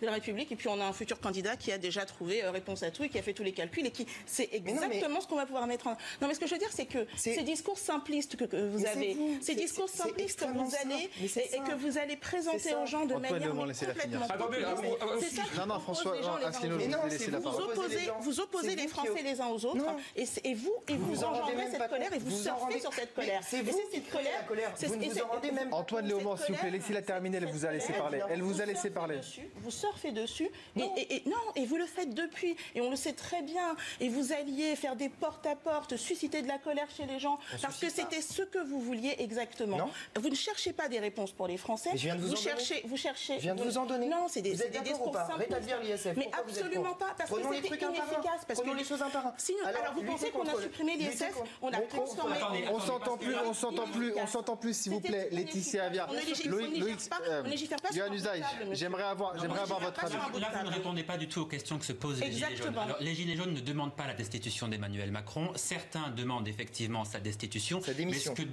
de 0.01 0.07
la 0.07 0.13
République 0.13 0.51
et 0.53 0.57
puis 0.57 0.69
on 0.69 0.81
a 0.81 0.85
un 0.85 0.93
futur 0.93 1.21
candidat 1.21 1.57
qui 1.57 1.73
a 1.73 1.79
déjà 1.79 2.05
trouvé 2.05 2.45
euh, 2.45 2.51
réponse 2.51 2.83
à 2.83 2.91
tout 2.91 3.05
et 3.05 3.09
qui 3.09 3.19
a 3.19 3.23
fait 3.23 3.33
tous 3.33 3.43
les 3.43 3.53
calculs 3.53 3.87
et 3.87 3.91
qui 3.91 4.07
c'est 4.27 4.49
exactement 4.53 5.21
ce 5.21 5.27
qu'on 5.27 5.37
va 5.37 5.47
pouvoir 5.47 5.67
mettre 5.67 5.87
en. 5.89 5.97
Non, 6.21 6.29
mais 6.29 6.35
ce 6.35 6.41
que 6.41 6.47
je 6.47 6.55
veux 6.55 6.61
dire, 6.61 6.73
c'est 6.73 6.87
que 6.87 7.07
ces 7.17 7.43
discours 7.43 7.79
simplistes 7.79 8.37
que, 8.37 8.57
vous 8.57 8.87
avez, 8.87 9.17
ces 9.41 9.55
discours 9.55 9.89
simplistes 9.89 10.41
que 10.41 10.59
vous 10.59 10.73
allez 10.83 11.11
et, 11.23 11.59
que 11.61 11.75
vous 11.75 11.99
allez 11.99 12.17
présenter 12.17 12.75
aux 12.75 12.87
gens 12.87 13.07
de 13.07 13.15
manière 13.15 13.51
complètement 13.51 14.27
Attendez, 14.29 14.59
ah, 14.67 15.07
C'est 15.21 15.37
ça 15.37 15.43
qui 15.43 15.59
Non, 15.59 15.67
non, 15.67 15.81
François- 15.81 16.17
vous 16.17 17.61
opposez 17.61 18.11
vous 18.21 18.41
opposez 18.41 18.77
les 18.77 18.89
Français 18.89 19.23
les 19.23 19.41
uns 19.41 19.49
aux 19.49 19.65
autres 19.65 19.85
et, 20.17 20.55
vous 20.55 20.73
et 20.89 20.97
vous, 20.97 21.25
engendrez 21.25 21.71
cette 21.71 21.89
colère 21.89 22.13
et 22.13 22.19
vous 22.19 22.31
surfez 22.31 22.81
sur 22.81 22.93
cette 22.93 23.15
colère. 23.15 23.41
c'est 23.47 23.63
vous 23.63 23.79
cette 23.93 24.09
colère. 24.47 24.73
c'est- 24.75 24.87
Vous 24.87 24.97
ne 24.97 25.03
et 25.03 25.09
vous 25.09 25.15
c'est- 25.15 25.23
en 25.23 25.29
rendez 25.29 25.51
même 25.53 25.71
pas 25.71 25.77
Antoine 25.77 26.07
Léaumont, 26.07 26.37
s'il 26.37 26.55
vous 26.55 26.61
plaît, 26.61 26.71
laissez-la 26.71 27.03
terminer, 27.03 27.39
elle 27.39 27.47
vous 27.47 27.65
a 27.65 27.73
laissé 27.73 27.93
parler. 27.93 28.21
Elle 28.31 28.43
vous 28.43 28.53
a 28.53 28.57
surfez 28.57 28.73
laissé 28.73 28.91
parler. 28.91 29.17
dessus, 29.19 29.49
vous 29.57 29.71
surfez 29.71 30.13
dessus. 30.13 30.49
Et, 30.77 30.81
et- 30.97 31.17
et- 31.17 31.23
non 31.29 31.37
et 31.55 31.65
vous 31.67 31.77
le 31.77 31.87
faites 31.87 32.15
depuis. 32.15 32.57
Et 32.75 32.81
on 32.81 32.91
le 32.91 32.97
sait 32.97 33.13
très 33.13 33.43
bien. 33.43 33.77
Et 34.01 34.09
vous 34.09 34.33
alliez 34.33 34.77
faire 34.77 34.97
des 34.97 35.09
porte 35.09 35.47
à 35.47 35.57
porte 35.57 35.97
susciter 35.97 36.43
de 36.43 36.49
la 36.49 36.59
colère 36.59 36.89
chez 36.97 37.07
les 37.07 37.19
gens 37.19 37.39
parce 37.63 37.79
que 37.79 37.91
c'était 37.91 38.23
ce 38.23 38.43
que 38.43 38.59
vous 38.59 38.81
vouliez 38.81 39.16
exactement 39.19 39.77
Non. 39.79 39.91
vous 40.21 40.29
ne 40.29 40.35
cherchez 40.35 40.73
pas 40.73 40.89
des 40.89 40.99
réponses 40.99 41.33
pour 41.33 41.47
les 41.49 41.57
Français 41.57 41.91
Mais 41.93 41.99
je 41.99 42.05
viens 42.05 42.17
de 42.17 42.21
vous 42.23 42.33
en 42.33 42.37
cherchez 42.37 42.83
vous 42.87 42.97
cherchez 42.97 43.37
Je 43.37 43.41
viens 43.43 43.55
de 43.55 43.63
vous 43.63 43.79
en 43.79 43.87
donner. 43.87 44.09
non 44.09 44.27
c'est 44.29 44.43
des 44.43 44.53
Vous 44.55 44.63
êtes 44.63 44.71
des 44.73 44.79
d'accord 44.79 45.09
ou 45.09 45.11
pas 45.11 45.27
simplistes. 45.27 45.51
Rétablir 45.53 45.81
l'ISF. 45.81 46.07
mais 46.17 46.25
Pourquoi 46.25 46.43
vous 46.43 46.51
absolument 46.51 46.95
pas 46.95 47.15
parce 47.17 47.31
Prenons 47.31 47.49
que 47.49 47.55
les 47.55 47.63
c'était 47.63 47.69
trucs 47.69 47.83
un 47.83 47.93
par 47.93 48.03
un. 48.03 48.07
inefficace 48.13 48.45
parce 48.47 48.61
Prenons 48.61 48.73
que 48.73 48.79
les 48.79 48.85
choses 48.85 49.03
un 49.03 49.11
par 49.11 49.27
un. 49.27 49.35
Sinon, 49.39 49.59
Alors, 49.67 49.81
alors, 49.83 49.95
vous 49.95 50.03
pensez 50.03 50.31
qu'on 50.31 50.43
a 50.47 50.61
supprimé 50.61 50.97
l'ISF 50.97 51.35
on 51.63 51.69
a 51.73 51.81
transformé 51.81 52.37
On 52.71 52.81
s'entend 52.81 53.17
plus, 53.17 53.35
on 53.37 53.53
s'entend 53.55 53.87
plus, 53.89 54.13
on 54.17 54.27
s'entend 54.27 54.57
plus, 54.57 54.77
s'il 54.77 54.93
vous 54.93 55.01
plaît, 55.01 55.29
Laetitia 55.33 55.85
Avia. 55.85 56.07
On 56.11 56.15
ne 56.15 56.21
légifère- 56.21 57.09
pas- 57.11 57.21
euh, 57.29 57.41
on 57.43 57.47
ne 57.47 57.51
légifère 57.51 57.79
pas 57.81 57.89
sur 57.93 58.05
Johan 58.05 58.13
un 58.13 58.15
Usaï, 58.15 58.43
j'aimerais 58.73 59.03
avoir, 59.05 59.39
j'aimerais 59.41 59.61
avoir 59.61 59.81
votre 59.81 60.05
avis. 60.05 60.15
Là, 60.41 60.51
vous 60.63 60.67
ne 60.71 60.75
répondez 60.75 61.03
pas 61.05 61.17
du 61.17 61.29
tout 61.29 61.41
aux 61.43 61.47
questions 61.47 61.79
que 61.79 61.85
se 61.85 61.93
posent 61.93 62.21
les 62.21 62.27
Gilets 62.33 62.41
jaunes. 62.41 62.51
Exactement. 62.53 62.81
Alors, 62.83 62.97
les 63.01 63.15
Gilets 63.15 63.37
jaunes 63.37 63.53
ne 63.55 63.61
demandent 63.61 63.95
pas 63.97 64.07
la 64.07 64.15
destitution 64.15 64.69
d'Emmanuel 64.69 65.11
Macron. 65.11 65.53
Certains 65.57 66.09
demandent 66.11 66.49
effectivement 66.49 67.05
sa 67.05 67.21
destitution. 67.21 67.81
Sa 67.81 67.95
démission. 67.95 68.33
Mais 68.33 68.37
ce 68.37 68.43
que 68.43 68.49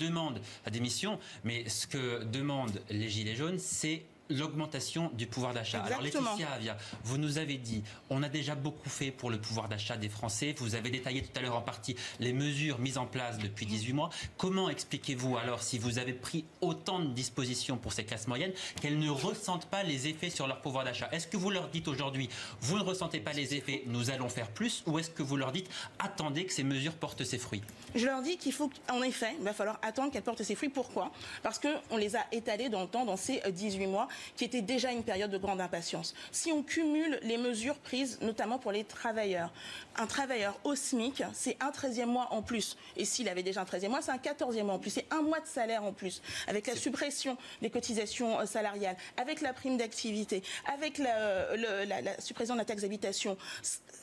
la 0.66 0.72
démission, 0.72 1.20
mais 1.44 1.68
ce 1.70 1.88
que 1.88 2.24
demandent 2.24 2.82
les 2.90 3.10
Gilets 3.10 3.36
jaunes, 3.36 3.60
c'est 3.60 4.04
l'augmentation 4.30 5.12
du 5.14 5.28
pouvoir 5.28 5.54
d'achat. 5.54 5.82
Alors. 5.84 6.02
Laetitia 6.02 6.52
Avia, 6.52 6.78
vous 7.04 7.18
nous 7.18 7.38
avez 7.38 7.56
dit, 7.56 7.84
on 8.10 8.24
a 8.24 8.30
déjà 8.30 8.56
beaucoup 8.56 8.90
fait 8.90 9.12
pour 9.12 9.30
le 9.30 9.40
pouvoir 9.40 9.68
d'achat 9.68 9.98
des 9.98 10.10
Français. 10.10 10.56
Vous 10.58 10.76
avez 10.76 10.90
détaillé 10.90 11.22
tout 11.22 11.38
à 11.38 11.42
l'heure 11.42 11.56
en 11.56 11.62
partie 11.62 11.96
les 12.20 12.34
mesures 12.34 12.80
mises 12.80 12.98
en 12.98 13.06
place 13.06 13.38
depuis 13.38 13.66
18 13.66 13.94
mois. 13.94 14.10
Comment 14.38 14.70
expliquez-vous 14.70 15.38
alors, 15.38 15.62
si 15.62 15.78
vous 15.78 16.00
avez 16.00 16.14
pris 16.14 16.46
autant 16.62 17.00
de 17.00 17.08
dispositions 17.08 17.78
pour 17.78 17.94
ces 17.94 18.06
classes 18.06 18.28
moyennes, 18.28 18.54
qu'elles 18.82 19.00
ne 19.00 19.10
ressentent 19.10 19.68
pas 19.68 19.84
les 19.84 20.08
effets 20.08 20.30
sur 20.30 20.48
leur 20.48 20.62
pouvoir 20.62 20.86
d'achat? 20.86 21.10
Est-ce 21.12 21.28
que 21.28 21.38
vous 21.38 21.50
leur 21.50 21.70
dites 21.70 21.88
aujourd'hui, 21.88 22.30
vous 22.62 22.78
ne 22.78 22.84
ressentez 22.84 23.20
pas 23.20 23.34
les 23.34 23.56
effets, 23.56 23.84
nous 23.88 24.10
allons 24.10 24.30
faire 24.30 24.50
plus? 24.50 24.84
Ou 24.88 25.00
est-ce 25.00 25.10
que 25.10 25.24
vous 25.24 25.38
leur 25.38 25.52
dites, 25.52 25.70
attendez 26.00 26.46
que 26.46 26.54
ces 26.54 26.64
mesures 26.64 26.94
portent 26.94 27.24
ses 27.24 27.38
fruits? 27.38 27.62
Je 27.96 28.06
leur 28.06 28.22
dis 28.22 28.38
qu'il 28.38 28.54
faut, 28.54 28.70
en 28.90 29.04
effet, 29.04 29.36
il 29.38 29.44
va 29.44 29.54
falloir 29.54 29.80
attendre 29.82 30.12
qu'elles 30.12 30.24
portent 30.24 30.44
ses 30.44 30.56
fruits. 30.56 30.70
Pourquoi? 30.70 31.12
Parce 31.44 31.60
qu'on 31.60 31.98
les 31.98 32.16
a 32.16 32.26
étalées 32.32 32.70
dans 32.70 32.82
le 32.82 32.88
temps, 32.88 33.06
dans 33.06 33.18
ces 33.18 33.42
euh, 33.46 33.52
18 33.52 33.88
mois, 33.88 34.08
qui 34.36 34.46
était 34.46 34.62
déjà 34.62 34.92
une 34.92 35.04
période 35.04 35.32
de 35.32 35.38
grande 35.38 35.62
impatience. 35.62 36.14
Si 36.32 36.52
on 36.52 36.64
cumule 36.64 37.20
les 37.24 37.38
mesures 37.38 37.76
prises, 37.78 38.20
notamment 38.22 38.58
pour 38.60 38.72
les 38.72 38.84
travailleurs, 38.84 39.52
un 39.96 40.08
travailleur 40.08 40.58
au 40.64 40.76
SMIC, 40.76 41.24
c'est 41.34 41.58
un 41.62 41.70
13e 41.72 42.06
mois 42.06 42.28
en 42.32 42.42
plus. 42.42 42.78
Et 42.98 43.06
s'il 43.06 43.30
avait 43.30 43.44
déjà 43.44 43.62
un 43.62 43.66
13e 43.66 43.90
mois, 43.90 44.02
c'est 44.02 44.12
un 44.12 44.18
14e 44.18 44.64
mois 44.64 44.76
en 44.76 44.80
plus. 44.80 44.90
C'est 44.92 45.06
un 45.12 45.22
mois 45.22 45.40
de 45.40 45.48
salaire 45.48 45.84
en 45.84 45.94
plus. 45.94 46.22
Avec 46.48 46.68
la 46.68 46.76
suppression 46.76 47.38
des 47.62 47.70
cotisations 47.70 48.40
euh, 48.40 48.46
salariales, 48.46 48.98
avec 49.18 49.42
la 49.42 49.54
prime 49.54 49.78
d'activité, 49.78 50.44
avec 50.74 50.98
la, 50.98 51.56
le- 51.56 51.86
la- 51.86 52.02
la 52.02 52.20
suppression 52.22 52.56
de 52.56 52.60
la 52.60 52.66
taxe 52.66 52.82
d'habitation. 52.82 53.38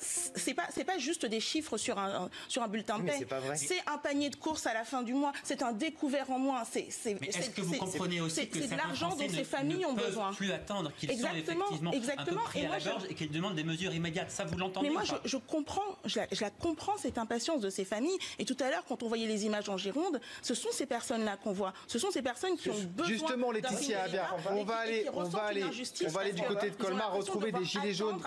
C'est 0.03 0.55
pas, 0.55 0.67
c'est 0.75 0.85
pas 0.85 0.97
juste 0.99 1.27
des 1.27 1.41
chiffres 1.41 1.77
sur 1.77 1.99
un, 1.99 2.31
sur 2.49 2.63
un 2.63 2.69
bulletin 2.69 2.99
de 2.99 3.05
paie. 3.05 3.27
c'est 3.57 3.83
un 3.87 3.99
panier 3.99 4.31
de 4.31 4.37
courses 4.37 4.67
à 4.67 4.73
la 4.73 4.85
fin 4.85 5.03
du 5.03 5.13
mois. 5.13 5.33
C'est 5.43 5.63
un 5.63 5.73
découvert 5.73 6.31
en 6.31 6.39
moins. 6.39 6.63
C'est, 6.71 6.87
c'est, 6.91 7.19
Mais 7.21 7.27
est-ce 7.29 7.43
c'est- 7.43 7.51
que 7.55 7.61
vous 7.61 7.75
comprenez 7.75 8.21
aussi 8.21 8.49
que 8.49 8.59
de 8.59 8.77
l'argent 8.77 9.11
dont 9.11 9.29
ces 9.29 9.45
familles 9.45 9.85
ont 9.85 9.93
besoin. 10.07 10.33
plus 10.33 10.53
attendre, 10.53 10.93
qu'ils 10.99 11.11
Exactement, 11.11 11.65
effectivement 11.67 11.93
exactement. 11.93 12.41
un 12.41 12.43
peu 12.43 12.49
pris 12.49 12.61
Et 12.61 12.65
à 12.65 12.67
moi, 12.69 12.77
la 12.77 12.79
je- 12.81 12.89
gorge 12.91 13.03
et 13.09 13.15
qu'ils 13.15 13.31
demandent 13.31 13.55
des 13.55 13.65
mesures 13.65 13.95
immédiates 13.95 14.31
Ça, 14.31 14.45
vous 14.45 14.57
l'entendez 14.59 14.89
Mais 14.89 14.93
moi, 14.93 15.03
ou 15.03 15.07
je, 15.07 15.13
pas 15.13 15.21
je 15.25 15.37
comprends, 15.37 15.97
je 16.05 16.19
la, 16.21 16.27
je 16.33 16.41
la 16.41 16.51
comprends 16.51 16.97
cette 16.99 17.19
impatience 17.19 17.61
de 17.61 17.71
ces 17.71 17.85
familles. 17.85 18.19
Et 18.39 18.45
tout 18.45 18.57
à 18.61 18.71
l'heure, 18.71 18.85
quand 18.89 19.03
on 19.03 19.09
voyait 19.09 19.27
les 19.27 19.45
images 19.47 19.69
en 19.69 19.77
Gironde, 19.77 20.21
ce 20.43 20.55
sont 20.55 20.69
ces 20.73 20.87
personnes-là 20.87 21.37
qu'on 21.37 21.53
voit. 21.53 21.73
Ce 21.87 21.99
sont 21.99 22.11
ces 22.11 22.23
personnes 22.23 22.57
qui 22.57 22.71
ont 22.71 22.75
besoin. 22.75 23.07
Justement, 23.07 23.49
d'un 23.53 23.55
Laetitia 23.61 24.07
et 24.09 24.11
on 24.51 24.65
va 24.65 24.77
aller, 24.77 25.07
on 25.13 25.25
va 25.25 25.43
aller, 25.45 25.65
on 26.05 26.09
va 26.11 26.21
aller 26.21 26.33
du 26.33 26.43
côté 26.43 26.71
de 26.71 26.77
Colmar 26.77 27.13
retrouver 27.13 27.53
de 27.53 27.59
des 27.59 27.65
gilets 27.65 27.95
jaunes 27.95 28.21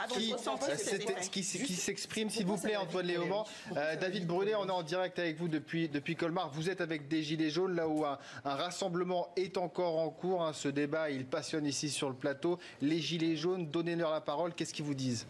qui, 1.32 1.44
Juste- 1.44 1.80
s'expriment, 1.80 2.30
s'il 2.30 2.46
vous 2.46 2.58
plaît, 2.58 2.75
Antoine 2.75 3.08
Léaumont. 3.08 3.44
Euh, 3.75 3.96
David 3.96 4.27
Brunet, 4.27 4.56
on 4.56 4.68
est 4.68 4.72
en 4.72 4.84
direct 4.84 5.18
avec 5.20 5.38
vous 5.38 5.48
depuis, 5.48 5.89
depuis 5.89 6.15
Colmar. 6.15 6.51
Vous 6.53 6.70
êtes 6.70 6.82
avec 6.82 7.08
des 7.08 7.24
gilets 7.24 7.50
jaunes, 7.50 7.75
là 7.75 7.88
où 7.88 8.06
un, 8.06 8.18
un 8.46 8.56
rassemblement 8.56 9.30
est 9.36 9.58
encore 9.58 9.98
en 9.98 10.10
cours. 10.10 10.44
hein. 10.44 10.53
Ce 10.53 10.68
débat, 10.68 11.10
il 11.10 11.25
passionne 11.25 11.62
ici 11.65 11.89
sur 11.89 12.10
le 12.10 12.15
plateau. 12.15 12.60
Les 12.82 13.00
gilets 13.00 13.36
jaunes, 13.36 13.67
donnez-leur 13.67 14.12
la 14.12 14.22
parole. 14.22 14.53
Qu'est-ce 14.53 14.74
qu'ils 14.74 14.86
vous 14.86 14.93
disent? 14.93 15.25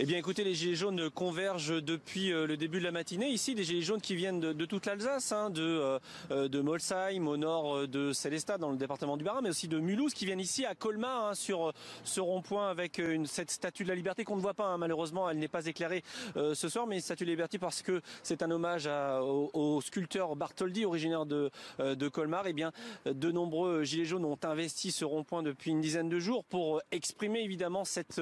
Eh 0.00 0.06
bien, 0.06 0.16
écoutez, 0.16 0.42
les 0.42 0.54
gilets 0.54 0.74
jaunes 0.74 1.10
convergent 1.10 1.82
depuis 1.82 2.32
euh, 2.32 2.46
le 2.46 2.56
début 2.56 2.78
de 2.78 2.84
la 2.84 2.92
matinée. 2.92 3.28
Ici, 3.28 3.54
des 3.54 3.62
gilets 3.62 3.82
jaunes 3.82 4.00
qui 4.00 4.14
viennent 4.14 4.40
de, 4.40 4.64
toute 4.64 4.86
l'Alsace, 4.86 5.32
hein, 5.32 5.50
de, 5.50 5.60
euh, 5.60 5.98
euh, 6.30 6.48
de 6.48 6.60
Molsheim, 6.62 7.28
au 7.28 7.36
nord 7.36 7.86
de 7.86 8.14
Célestat, 8.14 8.56
dans 8.56 8.70
le 8.70 8.78
département 8.78 9.18
du 9.18 9.24
Bas-Rhin, 9.24 9.42
mais 9.42 9.50
aussi 9.50 9.68
de 9.68 9.78
Mulhouse, 9.78 10.14
qui 10.14 10.24
viennent 10.24 10.40
ici 10.40 10.64
à 10.64 10.74
Colmar, 10.74 11.26
hein, 11.26 11.34
sur 11.34 11.74
ce 12.04 12.20
rond-point 12.20 12.70
avec 12.70 13.02
cette 13.26 13.50
statue 13.50 13.82
de 13.82 13.90
la 13.90 13.94
liberté 13.94 14.24
qu'on 14.24 14.36
ne 14.36 14.40
voit 14.40 14.54
pas, 14.54 14.64
hein, 14.64 14.78
malheureusement, 14.78 15.28
elle 15.28 15.38
n'est 15.38 15.46
pas 15.46 15.66
éclairée 15.66 16.02
ce 16.34 16.68
soir, 16.68 16.86
mais 16.86 17.00
statue 17.00 17.24
de 17.24 17.28
la 17.28 17.34
liberté 17.34 17.58
parce 17.58 17.82
que 17.82 18.00
c'est 18.22 18.42
un 18.42 18.50
hommage 18.50 18.88
au, 19.22 19.80
sculpteur 19.82 20.36
Bartholdi, 20.36 20.86
originaire 20.86 21.26
de, 21.26 21.50
de 21.78 22.08
Colmar. 22.08 22.46
Eh 22.46 22.54
bien, 22.54 22.72
de 23.04 23.30
nombreux 23.30 23.84
gilets 23.84 24.06
jaunes 24.06 24.24
ont 24.24 24.38
investi 24.42 24.90
ce 24.90 25.04
rond-point 25.04 25.42
depuis 25.42 25.70
une 25.70 25.80
dizaine 25.80 26.08
de 26.08 26.18
jours 26.18 26.44
pour 26.44 26.80
exprimer 26.90 27.40
évidemment 27.40 27.84
cette 27.84 28.20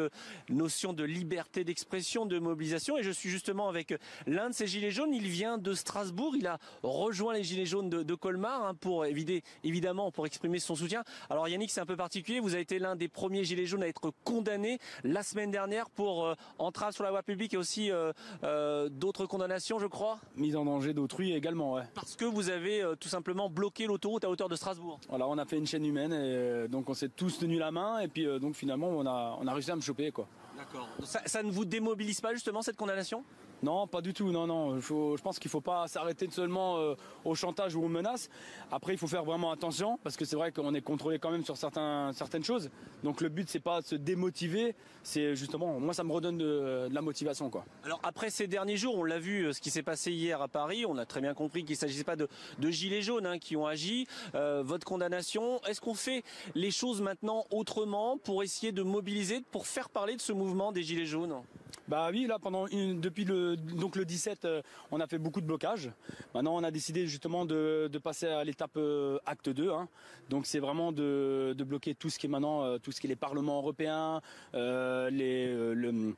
notion 0.49 0.93
de 0.93 1.05
liberté 1.05 1.65
d'expression, 1.71 2.27
de 2.27 2.41
mobilisation. 2.41 2.99
Et 2.99 3.05
je 3.05 3.13
suis 3.13 3.31
justement 3.31 3.69
avec 3.69 3.95
l'un 4.27 4.51
de 4.51 4.55
ces 4.55 4.67
gilets 4.67 4.91
jaunes. 4.91 5.15
Il 5.15 5.29
vient 5.29 5.57
de 5.57 5.73
Strasbourg. 5.73 6.35
Il 6.37 6.49
a 6.49 6.59
rejoint 6.83 7.33
les 7.33 7.45
gilets 7.45 7.65
jaunes 7.65 7.89
de, 7.89 8.03
de 8.03 8.15
Colmar 8.17 8.65
hein, 8.65 8.75
pour 8.75 9.07
évider, 9.07 9.45
évidemment 9.63 10.11
pour 10.11 10.27
exprimer 10.27 10.59
son 10.59 10.75
soutien. 10.75 11.05
Alors 11.31 11.49
Yannick, 11.49 11.71
c'est 11.71 11.81
un 11.81 11.87
peu 11.87 11.97
particulier. 11.97 12.41
Vous 12.41 12.55
avez 12.55 12.63
été 12.63 12.81
l'un 12.81 12.97
des 12.97 13.07
premiers 13.07 13.45
gilets 13.45 13.67
jaunes 13.67 13.85
à 13.85 13.87
être 13.87 14.13
condamné 14.25 14.81
la 15.05 15.23
semaine 15.23 15.53
dernière 15.53 15.89
pour 15.91 16.27
euh, 16.27 16.35
entrave 16.59 16.93
sur 16.93 17.05
la 17.05 17.11
voie 17.11 17.23
publique 17.23 17.55
et 17.55 17.57
aussi 17.57 17.93
euh, 17.93 18.13
euh, 18.43 18.89
d'autres 18.89 19.27
condamnations, 19.27 19.79
je 19.79 19.87
crois. 19.87 20.19
Mise 20.35 20.57
en 20.57 20.65
danger 20.65 20.93
d'autrui 20.93 21.33
également, 21.33 21.75
ouais. 21.75 21.85
Parce 21.95 22.17
que 22.17 22.25
vous 22.25 22.51
avez 22.51 22.83
tout 22.99 23.09
simplement 23.09 23.49
bloqué 23.49 23.87
l'autoroute 23.87 24.25
à 24.25 24.31
hauteur 24.31 24.49
de 24.49 24.57
Strasbourg. 24.57 24.99
Voilà, 25.09 25.29
on 25.29 25.39
a 25.39 25.45
fait 25.45 25.57
une 25.59 25.69
chaîne 25.69 25.87
humaine 25.87 26.13
et 26.13 26.69
donc 26.69 26.91
on 26.91 26.95
s'est 26.95 27.11
tous 27.11 27.39
tenu 27.39 27.59
la 27.59 27.71
main 27.71 28.01
et 28.01 28.09
puis 28.09 28.27
donc 28.41 28.57
finalement 28.57 28.89
on 28.89 29.07
a, 29.07 29.39
on 29.41 29.47
a 29.47 29.53
réussi 29.53 29.71
à 29.71 29.77
me 29.77 29.81
choper 29.81 30.11
quoi. 30.11 30.27
D'accord. 30.61 30.89
Ça, 31.05 31.23
ça 31.25 31.43
ne 31.43 31.51
vous 31.51 31.65
démobilise 31.65 32.21
pas 32.21 32.35
justement 32.35 32.61
cette 32.61 32.77
condamnation? 32.77 33.25
Non, 33.63 33.87
pas 33.87 34.01
du 34.01 34.15
tout, 34.15 34.31
non, 34.31 34.47
non. 34.47 34.81
Je 34.81 35.23
pense 35.23 35.39
qu'il 35.39 35.49
ne 35.49 35.53
faut 35.53 35.61
pas 35.61 35.87
s'arrêter 35.89 36.29
seulement 36.31 36.79
euh, 36.79 36.95
au 37.25 37.35
chantage 37.35 37.75
ou 37.75 37.85
aux 37.85 37.89
menaces. 37.89 38.31
Après, 38.71 38.93
il 38.95 38.99
faut 38.99 39.07
faire 39.07 39.25
vraiment 39.25 39.51
attention 39.51 39.99
parce 40.03 40.17
que 40.17 40.25
c'est 40.25 40.37
vrai 40.37 40.53
qu'on 40.53 40.75
est 40.75 40.81
contrôlé 40.81 41.19
quand 41.19 41.31
même 41.31 41.45
sur 41.45 41.57
certaines 41.57 42.45
choses. 42.45 42.71
Donc 43.03 43.21
le 43.21 43.29
but, 43.29 43.49
c'est 43.49 43.61
pas 43.61 43.81
de 43.81 43.87
se 43.87 43.95
démotiver, 43.97 44.75
c'est 45.03 45.35
justement, 45.35 45.81
moi 45.81 45.95
ça 45.95 46.05
me 46.05 46.13
redonne 46.13 46.39
de, 46.39 46.89
la 46.91 47.03
motivation 47.03 47.51
quoi. 47.51 47.65
Alors 47.85 48.01
après 48.03 48.31
ces 48.31 48.47
derniers 48.47 48.77
jours, 48.77 48.97
on 48.97 49.05
l'a 49.05 49.19
vu, 49.19 49.47
euh, 49.47 49.53
ce 49.53 49.61
qui 49.61 49.71
s'est 49.71 49.83
passé 49.83 50.13
hier 50.13 50.41
à 50.41 50.49
Paris, 50.49 50.85
on 50.87 50.97
a 50.99 51.07
très 51.07 51.21
bien 51.21 51.35
compris 51.35 51.65
qu'il 51.65 51.75
ne 51.75 51.79
s'agissait 51.79 52.05
pas 52.05 52.17
de, 52.17 52.29
de 52.59 52.71
gilets 52.71 53.03
jaunes 53.03 53.27
hein, 53.27 53.39
qui 53.39 53.57
ont 53.57 53.67
agi. 53.67 54.07
Euh, 54.35 54.63
votre 54.65 54.87
condamnation, 54.87 55.61
est-ce 55.65 55.81
qu'on 55.81 55.95
fait 55.95 56.23
les 56.55 56.71
choses 56.71 57.01
maintenant 57.01 57.45
autrement 57.51 58.19
pour 58.19 58.43
essayer 58.43 58.73
de 58.73 58.83
mobiliser, 58.83 59.43
pour 59.51 59.67
faire 59.67 59.89
parler 59.89 60.17
de 60.17 60.21
ce 60.21 60.33
mouvement 60.33 60.73
des 60.73 60.83
gilets 60.83 61.07
jaunes? 61.07 61.35
Bah 61.91 62.09
oui, 62.13 62.27
là 62.29 62.39
pendant 62.39 62.69
une- 62.69 63.01
depuis 63.01 63.25
le 63.25 63.57
donc 63.57 63.97
le 63.97 64.05
17, 64.05 64.45
euh, 64.45 64.63
on 64.93 65.01
a 65.01 65.09
fait 65.09 65.19
beaucoup 65.19 65.41
de 65.41 65.47
blocages. 65.47 65.91
Maintenant, 66.35 66.55
on 66.55 66.63
a 66.63 66.71
décidé 66.71 67.09
justement 67.09 67.45
de, 67.45 67.89
de 67.93 67.99
passer 67.99 68.29
à 68.29 68.45
l'étape 68.45 68.77
euh, 68.77 69.19
acte 69.27 69.49
2. 69.49 69.73
hein. 69.73 69.89
Donc 70.29 70.47
c'est 70.47 70.61
vraiment 70.61 70.93
de, 70.93 71.53
de 71.59 71.65
bloquer 71.65 71.97
tout 71.97 72.09
ce 72.09 72.21
qui 72.21 72.27
est 72.27 72.29
maintenant 72.31 72.63
euh, 72.63 72.79
tout 72.79 72.93
ce 72.93 73.01
qui 73.01 73.09
est 73.09 73.11
les 73.11 73.17
parlements 73.17 73.57
européens, 73.59 74.21
euh, 74.55 75.11
les 75.11 75.53
le, 75.75 76.15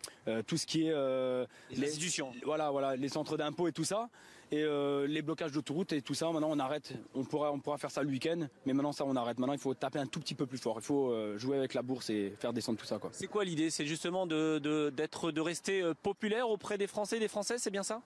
tout 0.47 0.59
ce 0.59 0.67
qui 0.67 0.87
est 0.89 0.93
euh, 0.93 1.47
Les 1.71 1.89
institutions. 1.89 2.33
Voilà, 2.45 2.71
voilà, 2.71 2.95
les 2.95 3.09
centres 3.09 3.39
d'impôts 3.39 3.67
et 3.67 3.73
tout 3.73 3.85
ça. 3.85 4.11
Et 4.53 4.63
euh, 4.63 5.07
les 5.07 5.23
blocages 5.23 5.51
d'autoroutes 5.51 5.95
et 5.95 6.03
tout 6.03 6.13
ça, 6.13 6.31
maintenant 6.31 6.51
on 6.51 6.59
arrête. 6.59 6.93
On 7.15 7.25
pourra, 7.25 7.51
on 7.53 7.59
pourra 7.59 7.79
faire 7.79 7.91
ça 7.91 8.03
le 8.03 8.11
week-end, 8.11 8.47
mais 8.67 8.75
maintenant 8.75 8.93
ça 8.93 9.05
on 9.07 9.17
arrête. 9.17 9.39
Maintenant 9.39 9.55
il 9.55 9.59
faut 9.59 9.73
taper 9.73 9.99
un 9.99 10.07
tout 10.07 10.21
petit 10.21 10.35
peu 10.35 10.45
plus 10.45 10.59
fort. 10.59 10.77
Il 10.77 10.85
faut 10.85 11.11
euh, 11.11 11.39
jouer 11.39 11.57
avec 11.57 11.73
la 11.73 11.81
bourse 11.81 12.11
et 12.11 12.35
faire 12.39 12.53
descendre 12.53 12.79
tout 12.79 12.85
ça. 12.85 12.99
Quoi. 12.99 13.09
C'est 13.15 13.29
quoi 13.29 13.45
l'idée? 13.45 13.71
C'est 13.71 13.87
justement 13.87 14.27
de, 14.27 14.59
de, 14.59 14.91
d'être, 14.91 15.31
de 15.33 15.41
rester 15.41 15.81
euh, 15.81 15.95
populaire 15.95 16.51
auprès 16.51 16.77
des 16.77 16.87
Français 16.87 17.17
et 17.17 17.21
des 17.21 17.29
Françaises, 17.29 17.63
c'est 17.63 17.71
bien 17.71 17.83
ça? 17.83 18.03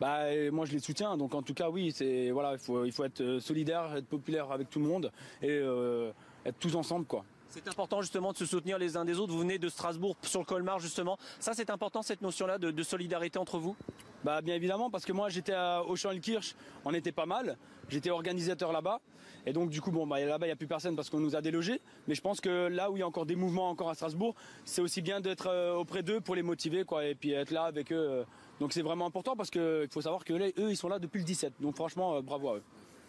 Bah, 0.00 0.24
moi 0.50 0.66
je 0.66 0.72
les 0.72 0.80
soutiens, 0.80 1.16
donc 1.16 1.34
en 1.34 1.42
tout 1.42 1.54
cas 1.54 1.70
oui, 1.70 1.92
c'est 1.92 2.30
voilà, 2.30 2.52
il 2.52 2.58
faut, 2.58 2.84
il 2.84 2.92
faut 2.92 3.04
être 3.04 3.38
solidaire, 3.38 3.96
être 3.96 4.08
populaire 4.08 4.50
avec 4.50 4.68
tout 4.68 4.80
le 4.80 4.86
monde 4.86 5.12
et 5.40 5.50
euh, 5.50 6.10
être 6.44 6.58
tous 6.58 6.74
ensemble 6.74 7.06
quoi. 7.06 7.24
C'est 7.54 7.68
important 7.68 8.02
justement 8.02 8.32
de 8.32 8.36
se 8.36 8.46
soutenir 8.46 8.78
les 8.78 8.96
uns 8.96 9.04
des 9.04 9.20
autres. 9.20 9.32
Vous 9.32 9.38
venez 9.38 9.58
de 9.58 9.68
Strasbourg 9.68 10.16
sur 10.22 10.40
le 10.40 10.44
Colmar 10.44 10.80
justement. 10.80 11.16
Ça 11.38 11.52
c'est 11.54 11.70
important 11.70 12.02
cette 12.02 12.20
notion-là 12.20 12.58
de, 12.58 12.82
solidarité 12.82 13.38
entre 13.38 13.58
vous? 13.58 13.76
Bah 14.24 14.42
bien 14.42 14.56
évidemment 14.56 14.90
parce 14.90 15.04
que 15.04 15.12
moi 15.12 15.28
j'étais 15.28 15.52
à 15.52 15.84
Auchan-le-Kirch, 15.84 16.56
on 16.84 16.92
était 16.92 17.12
pas 17.12 17.26
mal. 17.26 17.56
J'étais 17.88 18.10
organisateur 18.10 18.72
là-bas 18.72 19.00
et 19.46 19.52
donc 19.52 19.70
du 19.70 19.80
coup 19.80 19.92
bon 19.92 20.04
bah 20.04 20.18
là-bas 20.18 20.46
il 20.46 20.48
y 20.48 20.52
a 20.52 20.56
plus 20.56 20.66
personne 20.66 20.96
parce 20.96 21.10
qu'on 21.10 21.20
nous 21.20 21.36
a 21.36 21.42
délogés. 21.42 21.80
Mais 22.08 22.16
je 22.16 22.22
pense 22.22 22.40
que 22.40 22.66
là 22.66 22.90
où 22.90 22.96
il 22.96 23.00
y 23.00 23.02
a 23.04 23.06
encore 23.06 23.24
des 23.24 23.36
mouvements 23.36 23.70
encore 23.70 23.88
à 23.88 23.94
Strasbourg, 23.94 24.34
c'est 24.64 24.80
aussi 24.80 25.00
bien 25.00 25.20
d'être 25.20 25.46
euh, 25.46 25.76
auprès 25.76 26.02
d'eux 26.02 26.20
pour 26.20 26.34
les 26.34 26.42
motiver 26.42 26.82
quoi 26.82 27.04
et 27.04 27.14
puis 27.14 27.30
être 27.30 27.52
là 27.52 27.62
avec 27.66 27.92
eux. 27.92 28.08
euh. 28.10 28.24
Donc 28.58 28.72
c'est 28.72 28.82
vraiment 28.82 29.06
important 29.06 29.36
parce 29.36 29.50
que 29.50 29.84
il 29.84 29.92
faut 29.92 30.00
savoir 30.00 30.24
que 30.24 30.32
eux 30.32 30.70
ils 30.70 30.76
sont 30.76 30.88
là 30.88 30.98
depuis 30.98 31.18
le 31.18 31.24
17. 31.24 31.52
Donc 31.60 31.76
franchement 31.76 32.16
euh, 32.16 32.20
bravo 32.20 32.48
à 32.48 32.56
eux. 32.56 32.62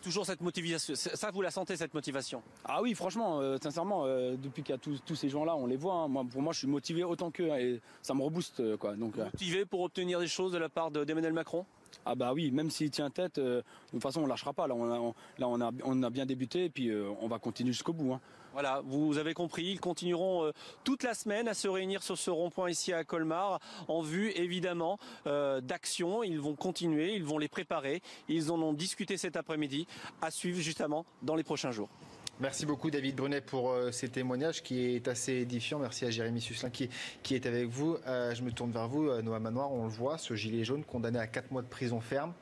Toujours 0.05 0.23
cette 0.27 0.41
motivation. 0.41 0.93
Ça 0.95 1.31
vous 1.31 1.41
la 1.41 1.49
sentez 1.49 1.75
cette 1.77 1.95
motivation? 1.95 2.43
Ah 2.63 2.79
oui, 2.79 2.93
franchement, 2.93 3.41
euh, 3.41 3.57
sincèrement, 3.61 4.05
euh, 4.05 4.35
depuis 4.37 4.61
qu'il 4.61 4.71
y 4.71 4.75
a 4.75 4.77
tous, 4.77 5.01
tous 5.03 5.15
ces 5.15 5.29
gens-là, 5.29 5.55
on 5.55 5.65
les 5.65 5.77
voit. 5.77 5.95
hein. 5.95 6.07
Moi, 6.07 6.23
pour 6.31 6.43
moi, 6.43 6.53
je 6.53 6.59
suis 6.59 6.67
motivé 6.67 7.03
autant 7.03 7.31
qu'eux 7.31 7.51
hein, 7.51 7.57
et 7.57 7.81
ça 8.03 8.13
me 8.13 8.21
rebooste, 8.21 8.59
euh, 8.59 8.77
quoi. 8.77 8.93
Donc, 8.95 9.17
Motivé 9.17 9.65
pour 9.65 9.81
obtenir 9.81 10.19
des 10.19 10.27
choses 10.27 10.51
de 10.51 10.59
la 10.59 10.69
part 10.69 10.91
de- 10.91 11.03
d'Emmanuel 11.05 11.33
Macron? 11.33 11.65
Ah 12.05 12.13
bah 12.13 12.33
oui, 12.33 12.51
même 12.51 12.69
s'il 12.69 12.91
tient 12.91 13.09
tête, 13.09 13.39
euh, 13.39 13.57
de 13.57 13.91
toute 13.91 14.01
façon, 14.03 14.21
on 14.21 14.27
lâchera 14.27 14.53
pas. 14.53 14.67
Là, 14.67 14.75
on 14.75 16.03
a, 16.03 16.09
bien 16.11 16.25
débuté 16.25 16.65
et 16.65 16.69
puis 16.69 16.89
euh, 16.89 17.09
on 17.19 17.27
va 17.27 17.39
continuer 17.39 17.73
jusqu'au 17.73 17.93
bout. 17.93 18.13
hein. 18.13 18.21
Voilà, 18.53 18.81
vous 18.85 19.17
avez 19.17 19.33
compris, 19.33 19.65
ils 19.65 19.79
continueront 19.79 20.45
euh, 20.45 20.51
toute 20.83 21.03
la 21.03 21.13
semaine 21.13 21.47
à 21.47 21.53
se 21.53 21.67
réunir 21.67 22.03
sur 22.03 22.17
ce 22.17 22.29
rond-point 22.29 22.69
ici 22.69 22.93
à 22.93 23.03
Colmar 23.03 23.59
en 23.87 24.01
vue 24.01 24.29
évidemment 24.31 24.97
d'actions. 25.25 26.23
Ils 26.23 26.39
vont 26.39 26.55
continuer, 26.55 27.15
ils 27.15 27.23
vont 27.23 27.37
les 27.37 27.49
préparer. 27.49 28.01
Ils 28.29 28.51
en 28.51 28.61
ont 28.61 28.73
discuté 28.73 29.17
cet 29.17 29.35
après-midi 29.35 29.87
à 30.21 30.31
suivre 30.31 30.59
justement 30.59 31.05
dans 31.23 31.35
les 31.35 31.43
prochains 31.43 31.71
jours. 31.71 31.89
Merci 32.41 32.65
beaucoup 32.65 32.91
David 32.91 33.15
Brunet 33.15 33.39
pour 33.39 33.71
euh, 33.71 33.91
ces 33.91 34.10
témoignages 34.10 34.62
qui 34.62 34.93
est 34.93 35.08
assez 35.08 35.34
édifiant. 35.36 35.80
Merci 35.80 36.04
à 36.04 36.10
Jérémy 36.10 36.41
Susselin 36.41 36.69
qui, 36.69 36.89
qui 37.24 37.34
est 37.34 37.45
avec 37.45 37.67
vous. 37.67 37.98
Euh, 38.08 38.36
je 38.36 38.43
me 38.43 38.52
tourne 38.52 38.71
vers 38.71 38.89
vous, 38.89 39.08
euh, 39.08 39.21
Noah 39.21 39.39
Manoir. 39.39 39.71
On 39.71 39.86
le 39.86 39.89
voit, 39.89 40.17
ce 40.17 40.36
gilet 40.36 40.65
jaune 40.65 40.84
condamné 40.84 41.17
à 41.17 41.28
4 41.28 41.52
mois 41.52 41.62
de 41.62 41.67
prison 41.67 42.02
ferme. 42.02 42.34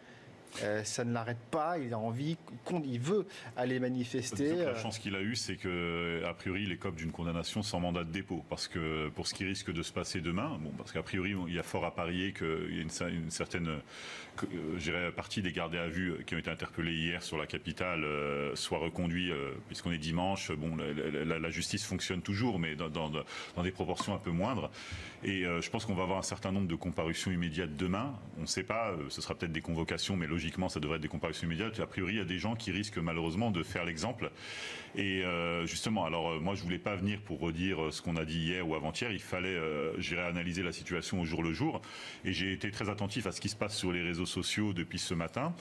Euh, 0.62 0.84
ça 0.84 1.04
ne 1.04 1.14
l'arrête 1.14 1.40
pas. 1.52 1.78
Il 1.78 1.94
a 1.94 2.00
envie, 2.00 2.38
il 2.84 3.00
veut 3.00 3.26
aller 3.56 3.80
manifester. 3.80 4.56
La 4.56 4.76
chance 4.76 5.00
qu'il 5.00 5.16
a 5.16 5.22
eue, 5.22 5.36
c'est 5.36 5.56
que 5.56 6.24
a 6.26 6.34
priori, 6.34 6.64
il 6.64 6.72
écope 6.72 6.96
d'une 6.96 7.12
condamnation 7.12 7.64
sans 7.64 7.80
mandat 7.80 8.04
de 8.04 8.12
dépôt, 8.12 8.44
parce 8.50 8.68
que 8.68 9.10
pour 9.10 9.28
ce 9.28 9.34
qui 9.34 9.46
risque 9.46 9.72
de 9.72 9.82
se 9.82 9.92
passer 9.92 10.22
demain, 10.22 10.58
bon, 10.62 10.72
parce 10.78 10.92
qu'a 10.92 11.04
priori, 11.04 11.36
il 11.48 11.54
y 11.54 11.60
a 11.60 11.64
fort 11.64 11.86
à 11.86 11.94
parier 11.94 12.34
qu'il 12.34 12.76
y 12.76 12.80
a 12.80 13.10
une 13.10 13.32
certaine, 13.32 13.80
euh, 14.44 14.78
je 14.78 14.84
dirais, 14.84 15.12
partie 15.12 15.42
des 15.42 15.52
gardés 15.52 15.78
à 15.78 15.88
vue 15.88 16.24
qui 16.26 16.36
ont 16.36 16.38
été 16.38 16.50
interpellés 16.50 16.94
hier 16.94 17.24
sur 17.24 17.38
la 17.38 17.46
capitale 17.46 18.04
euh, 18.04 18.54
reconduits, 18.72 19.32
euh, 19.32 19.52
puisqu'on 19.68 19.92
est 19.92 19.98
dimanche. 19.98 20.52
Bon, 20.52 20.76
la, 20.76 21.50
justice 21.50 21.86
fonctionne 21.86 22.22
toujours, 22.22 22.60
mais 22.60 22.76
dans, 22.76 23.10
des 23.64 23.72
proportions 23.72 24.16
un 24.16 24.18
peu 24.18 24.32
moindres. 24.32 24.72
Et 25.24 25.46
euh, 25.46 25.62
je 25.62 25.70
pense 25.70 25.86
qu'on 25.86 25.94
va 25.94 26.04
avoir 26.04 26.18
un 26.18 26.24
certain 26.24 26.52
nombre 26.52 26.68
de 26.68 26.76
comparutions 26.76 27.32
immédiates 27.32 27.76
demain. 27.76 28.14
On 28.38 28.42
ne 28.42 28.48
sait 28.48 28.64
pas, 28.64 28.96
ce 29.10 29.22
sera 29.22 29.36
peut-être 29.36 29.52
des 29.52 29.62
convocations, 29.62 30.18
mais 30.18 30.28
logiquement, 30.28 30.70
ça 30.70 30.80
devrait 30.80 30.98
être 30.98 31.04
des 31.04 31.08
comparutions 31.08 31.46
immédiates. 31.46 31.80
A 31.80 31.86
priori, 31.86 32.14
il 32.14 32.18
y 32.18 32.22
a 32.22 32.26
des 32.26 32.40
gens 32.40 32.56
qui 32.56 32.72
risquent 32.72 32.98
malheureusement 32.98 33.52
de 33.52 33.64
faire 33.64 33.86
l'exemple. 33.86 34.32
Et 34.96 35.24
justement, 35.66 36.06
alors 36.06 36.40
moi, 36.40 36.56
je 36.56 36.62
voulais 36.62 36.78
pas 36.78 36.96
venir 36.96 37.20
pour 37.22 37.40
redire 37.40 37.92
ce 37.92 38.02
qu'on 38.02 38.16
a 38.16 38.26
dit 38.26 38.40
hier 38.40 38.68
ou 38.68 38.76
avant-hier. 38.76 39.12
Il 39.12 39.22
fallait, 39.22 39.58
j'irai 39.98 40.24
analyser 40.24 40.62
la 40.62 40.72
situation 40.72 41.22
au 41.22 41.26
jour 41.26 41.42
le 41.42 41.54
jour. 41.54 41.82
Et 42.26 42.34
j'ai 42.34 42.52
été 42.52 42.70
très 42.70 42.90
attentif 42.90 43.26
à 43.26 43.32
ce 43.32 43.42
qui 43.42 43.50
se 43.50 43.56
passe 43.56 43.76
sur 43.76 43.92
les 43.92 44.02
réseaux 44.02 44.23
sociaux 44.26 44.74
depuis 44.74 45.00
ce 45.00 45.14
matin. 45.14 45.54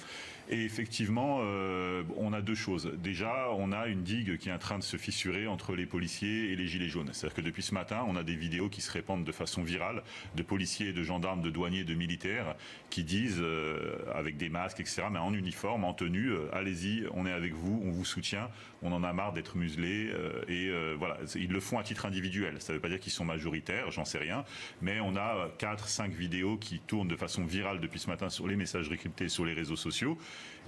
Et 0.49 0.65
effectivement, 0.65 1.41
euh, 1.43 2.03
on 2.17 2.33
a 2.33 2.41
deux 2.41 2.55
choses. 2.55 2.93
Déjà, 2.99 3.49
on 3.57 3.73
a 3.73 3.87
une 3.87 4.03
digue 4.03 4.39
qui 4.39 4.49
est 4.49 4.53
en 4.53 4.59
train 4.59 4.79
de 4.79 4.83
se 4.83 4.97
fissurer 4.97 5.47
entre 5.47 5.75
les 5.75 5.87
policiers 5.87 6.51
et 6.51 6.57
les 6.57 6.67
gilets 6.67 6.89
jaunes. 6.89 7.11
C'est-à-dire 7.13 7.37
que 7.37 7.41
depuis 7.41 7.63
ce 7.63 7.75
matin, 7.75 8.05
on 8.09 8.17
a 8.17 8.23
des 8.23 8.35
vidéos 8.35 8.69
qui 8.69 8.81
se 8.81 8.91
répandent 8.91 9.25
de 9.25 9.33
façon 9.33 9.63
virale 9.63 10.03
de 10.35 10.43
policiers, 10.43 10.93
de 10.93 11.03
gendarmes, 11.03 11.43
de 11.43 11.51
douaniers, 11.51 11.85
de 11.85 11.95
militaires 11.95 12.57
qui 12.91 13.05
disent, 13.05 13.41
euh, 13.41 13.97
avec 14.15 14.37
des 14.37 14.49
masques, 14.49 14.81
etc., 14.81 15.05
mais 15.11 15.19
en 15.19 15.33
uniforme, 15.33 15.85
en 15.85 15.95
tenue, 15.95 16.31
euh, 16.31 16.49
allez-y, 16.53 17.07
on 17.15 17.25
est 17.27 17.33
avec 17.33 17.55
vous, 17.55 17.81
on 17.85 17.91
vous 17.91 18.05
soutient, 18.05 18.51
on 18.83 18.93
en 18.93 19.05
a 19.05 19.13
marre 19.13 19.33
d'être 19.33 19.57
muselés. 19.57 20.11
et 20.49 20.71
voilà, 20.99 21.19
ils 21.35 21.51
le 21.51 21.61
font 21.61 21.79
à 21.79 21.83
titre 21.83 22.07
individuel. 22.07 22.57
Ça 22.61 22.73
ne 22.73 22.79
veut 22.79 22.83
pas 22.83 22.89
dire 22.89 23.01
qu'ils 23.01 23.13
sont 23.13 23.25
majoritaires, 23.25 23.91
j'en 23.91 24.05
sais 24.05 24.19
rien. 24.19 24.45
Mais 24.81 25.01
on 25.01 25.17
a 25.17 25.49
4, 25.59 25.89
5 25.89 26.13
vidéos 26.13 26.57
qui 26.57 26.81
tournent 26.81 27.09
de 27.09 27.17
façon 27.17 27.45
virale 27.45 27.81
depuis 27.81 28.01
ce 28.01 28.09
matin 28.09 28.29
sur 28.29 28.49
les 28.49 28.57
messageries 28.57 28.99
cryptées 28.99 29.29
sur 29.29 29.45
les 29.45 29.55
réseaux 29.55 29.77
sociaux. 29.77 30.19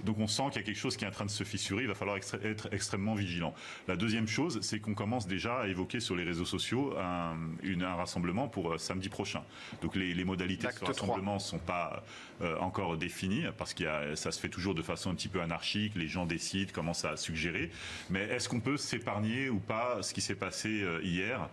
Donc 0.03 0.19
on 0.19 0.27
sent 0.27 0.43
qu'il 0.51 0.57
y 0.61 0.63
a 0.63 0.65
quelque 0.65 0.77
chose 0.77 0.97
qui 0.97 1.05
est 1.05 1.07
en 1.07 1.11
train 1.11 1.25
de 1.25 1.31
se 1.31 1.45
fissurer. 1.45 1.83
Il 1.83 1.87
va 1.87 1.95
falloir 1.95 2.17
être 2.17 2.67
extrêmement 2.73 3.15
vigilant. 3.15 3.53
La 3.87 3.95
deuxième 3.95 4.27
chose, 4.27 4.59
c'est 4.61 4.79
qu'on 4.79 4.93
commence 4.93 5.25
déjà 5.25 5.61
à 5.61 5.67
évoquer 5.67 6.01
sur 6.01 6.17
les 6.17 6.23
réseaux 6.25 6.43
sociaux 6.45 6.93
un, 6.97 7.37
une- 7.63 7.83
un 7.83 7.95
rassemblement 7.95 8.49
pour 8.49 8.73
euh, 8.73 8.77
samedi 8.77 9.07
prochain. 9.07 9.41
Donc 9.81 9.95
les, 9.95 10.13
les 10.13 10.25
modalités 10.25 10.67
de 10.67 10.71
ce 10.73 10.79
rassemblement 10.87 11.35
ne 11.35 11.39
sont 11.39 11.59
pas 11.59 12.03
euh, 12.41 12.57
encore 12.59 12.97
définies 12.97 13.45
parce 13.57 13.73
que 13.73 14.15
ça 14.15 14.31
se 14.33 14.39
fait 14.41 14.49
toujours 14.49 14.75
de 14.75 14.81
façon 14.81 15.11
un 15.11 15.15
petit 15.15 15.29
peu 15.29 15.41
anarchique. 15.41 15.93
Les 15.95 16.09
gens 16.09 16.25
décident, 16.25 16.71
commencent 16.73 17.05
à 17.05 17.15
suggérer. 17.15 17.71
Mais 18.09 18.23
est-ce 18.23 18.49
qu'on 18.49 18.59
peut 18.59 18.77
s'épargner 18.77 19.47
ou 19.49 19.59
pas 19.59 20.03
ce 20.03 20.13
qui 20.13 20.19
s'est 20.21 20.35
passé 20.35 20.81
euh, 20.83 20.99
hier? 21.03 21.47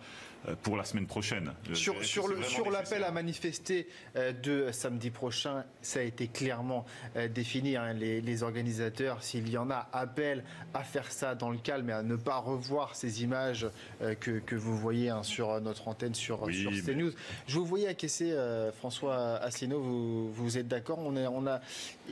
Pour 0.62 0.76
la 0.76 0.84
semaine 0.84 1.06
prochaine 1.06 1.52
Euh, 1.70 1.74
Sur, 1.74 1.94
le- 2.28 2.70
l'appel 2.72 3.04
à 3.04 3.10
manifester 3.10 3.86
euh, 4.16 4.32
de 4.32 4.70
samedi 4.72 5.10
prochain, 5.10 5.64
ça 5.82 6.00
a 6.00 6.02
été 6.02 6.26
clairement 6.28 6.84
euh, 7.16 7.28
défini. 7.28 7.76
hein. 7.76 7.92
Les, 7.92 8.20
les 8.20 8.42
organisateurs, 8.42 9.22
s'il 9.22 9.48
y 9.48 9.56
en 9.58 9.70
a, 9.70 9.88
appellent 9.92 10.42
à 10.74 10.82
faire 10.82 11.10
ça 11.12 11.34
dans 11.34 11.50
le 11.50 11.58
calme 11.58 11.90
et 11.90 11.92
à 11.92 12.02
ne 12.02 12.16
pas 12.16 12.38
revoir 12.38 12.96
ces 12.96 13.22
images 13.22 13.66
euh, 14.02 14.14
que, 14.14 14.38
que 14.40 14.54
vous 14.56 14.76
voyez 14.76 15.10
hein, 15.10 15.22
sur 15.22 15.60
notre 15.60 15.88
antenne, 15.88 16.14
sur, 16.14 16.42
Oui, 16.42 16.54
sur 16.60 16.70
mais- 16.70 16.80
CNews. 16.80 17.12
Je 17.46 17.58
vous 17.58 17.66
voyais 17.66 17.88
acquiescer, 17.88 18.32
euh, 18.32 18.72
François 18.72 19.36
Asselineau, 19.36 19.80
vous, 19.80 20.32
vous 20.32 20.58
êtes 20.58 20.68
d'accord? 20.68 20.98
On, 21.00 21.16
est- 21.16 21.26
on 21.26 21.46
a 21.46 21.60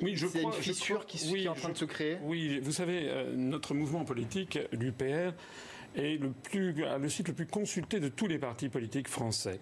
Oui, 0.02 0.14
je 0.16 0.26
crois- 0.26 0.40
une 0.42 0.52
je 0.52 0.60
fissure 0.60 0.96
crois- 1.00 1.06
qui, 1.08 1.18
se- 1.18 1.32
oui, 1.32 1.40
qui 1.40 1.46
est 1.46 1.48
en 1.48 1.54
train 1.54 1.68
je- 1.68 1.74
de 1.74 1.78
se 1.78 1.84
créer 1.84 2.18
Oui, 2.22 2.60
vous 2.60 2.72
savez, 2.72 3.08
euh, 3.08 3.32
notre 3.34 3.74
mouvement 3.74 4.04
politique, 4.04 4.58
l'UPR, 4.72 5.32
est 5.96 6.20
le, 6.20 6.30
plus, 6.30 6.72
le 6.72 7.08
site 7.08 7.28
le 7.28 7.34
plus 7.34 7.46
consulté 7.46 8.00
de 8.00 8.08
tous 8.08 8.26
les 8.26 8.38
partis 8.38 8.68
politiques 8.68 9.08
français. 9.08 9.60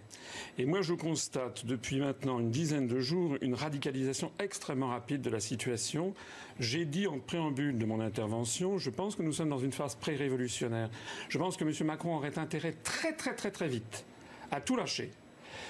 Et 0.58 0.66
moi, 0.66 0.82
je 0.82 0.94
constate 0.94 1.64
depuis 1.64 2.00
maintenant 2.00 2.38
une 2.40 2.50
dizaine 2.50 2.86
de 2.86 3.00
jours 3.00 3.36
une 3.40 3.54
radicalisation 3.54 4.32
extrêmement 4.38 4.88
rapide 4.88 5.22
de 5.22 5.30
la 5.30 5.40
situation. 5.40 6.14
J'ai 6.60 6.84
dit 6.84 7.06
en 7.06 7.18
préambule 7.18 7.78
de 7.78 7.84
mon 7.86 8.00
intervention, 8.00 8.78
je 8.78 8.90
pense 8.90 9.16
que 9.16 9.22
nous 9.22 9.32
sommes 9.32 9.48
dans 9.48 9.58
une 9.58 9.72
phase 9.72 9.94
pré-révolutionnaire. 9.94 10.90
Je 11.28 11.38
pense 11.38 11.56
que 11.56 11.64
M. 11.64 11.86
Macron 11.86 12.16
aurait 12.16 12.38
intérêt 12.38 12.74
très 12.82 13.12
très 13.12 13.34
très 13.34 13.50
très 13.50 13.68
vite 13.68 14.04
à 14.50 14.60
tout 14.60 14.76
lâcher. 14.76 15.10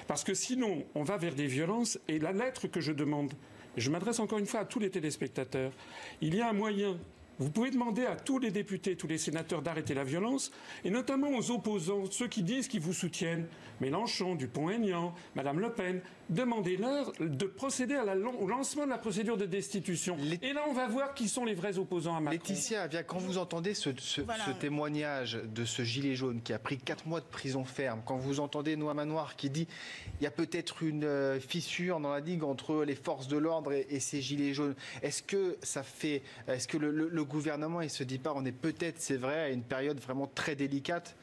Parce 0.06 0.24
que 0.24 0.34
sinon, 0.34 0.84
on 0.94 1.04
va 1.04 1.16
vers 1.16 1.34
des 1.34 1.46
violences. 1.46 1.98
Et 2.08 2.18
la 2.18 2.32
lettre 2.32 2.66
que 2.66 2.80
je 2.80 2.92
demande, 2.92 3.32
et 3.76 3.80
je 3.80 3.90
m'adresse 3.90 4.20
encore 4.20 4.38
une 4.38 4.46
fois 4.46 4.60
à 4.60 4.64
tous 4.64 4.78
les 4.78 4.90
téléspectateurs, 4.90 5.72
il 6.20 6.34
y 6.34 6.40
a 6.40 6.48
un 6.48 6.52
moyen. 6.52 6.98
Vous 7.40 7.50
pouvez 7.50 7.70
demander 7.70 8.04
à 8.04 8.16
tous 8.16 8.40
les 8.40 8.50
députés, 8.50 8.96
tous 8.96 9.06
les 9.06 9.18
sénateurs 9.18 9.62
d'arrêter 9.62 9.94
la 9.94 10.02
violence, 10.02 10.50
et 10.84 10.90
notamment 10.90 11.30
aux 11.30 11.52
opposants, 11.52 12.04
ceux 12.10 12.26
qui 12.26 12.42
disent 12.42 12.66
qu'ils 12.66 12.80
vous 12.80 12.92
soutiennent, 12.92 13.46
Mélenchon, 13.80 14.34
Dupont-Aignan, 14.34 15.14
Madame 15.34 15.60
Le 15.60 15.72
Pen, 15.72 16.00
demandez-leur 16.30 17.12
de 17.20 17.46
procéder 17.46 17.94
à 17.94 18.04
la 18.04 18.14
lan- 18.14 18.34
au 18.38 18.46
lancement 18.46 18.84
de 18.84 18.90
la 18.90 18.98
procédure 18.98 19.36
de 19.36 19.46
destitution. 19.46 20.16
Et 20.42 20.52
là, 20.52 20.62
on 20.68 20.72
va 20.72 20.86
voir 20.88 21.14
qui 21.14 21.28
sont 21.28 21.44
les 21.44 21.54
vrais 21.54 21.78
opposants 21.78 22.16
à 22.16 22.20
Macron. 22.20 22.38
Laetitia 22.48 22.82
Avia, 22.82 23.02
quand 23.02 23.18
vous 23.18 23.38
entendez 23.38 23.74
ce, 23.74 23.90
ce- 23.98 24.20
Voilà. 24.20 24.44
ce 24.44 24.50
témoignage 24.52 25.38
de 25.42 25.64
ce 25.64 25.82
gilet 25.82 26.14
jaune 26.14 26.40
qui 26.42 26.52
a 26.52 26.58
pris 26.58 26.78
4 26.78 27.06
mois 27.06 27.20
de 27.20 27.26
prison 27.26 27.64
ferme, 27.64 28.02
quand 28.04 28.16
vous 28.16 28.40
entendez 28.40 28.76
Noah 28.76 28.94
Manoir 28.94 29.36
qui 29.36 29.50
dit 29.50 29.66
il 30.20 30.24
y 30.24 30.26
a 30.26 30.30
peut-être 30.30 30.82
une 30.82 31.04
euh, 31.04 31.40
fissure 31.40 32.00
dans 32.00 32.12
la 32.12 32.20
digue 32.20 32.44
entre 32.44 32.84
les 32.84 32.94
forces 32.94 33.28
de 33.28 33.36
l'ordre 33.38 33.72
et, 33.72 33.86
et 33.90 34.00
ces 34.00 34.20
gilets 34.20 34.52
jaunes, 34.54 34.74
est-ce 35.02 35.22
que 35.22 35.56
ça 35.62 35.82
fait, 35.82 36.22
est-ce 36.46 36.68
que 36.68 36.76
le, 36.76 36.90
le- 36.90 37.08
le 37.08 37.24
gouvernement 37.24 37.80
il 37.80 37.90
se 37.90 38.04
dit 38.04 38.18
pas 38.18 38.32
on 38.34 38.44
est 38.44 38.52
peut-être, 38.52 38.96
c'est 39.00 39.16
vrai, 39.16 39.38
à 39.40 39.48
une 39.50 39.62
période 39.62 39.98
vraiment 40.00 40.26
très 40.26 40.54
délicate? 40.56 41.16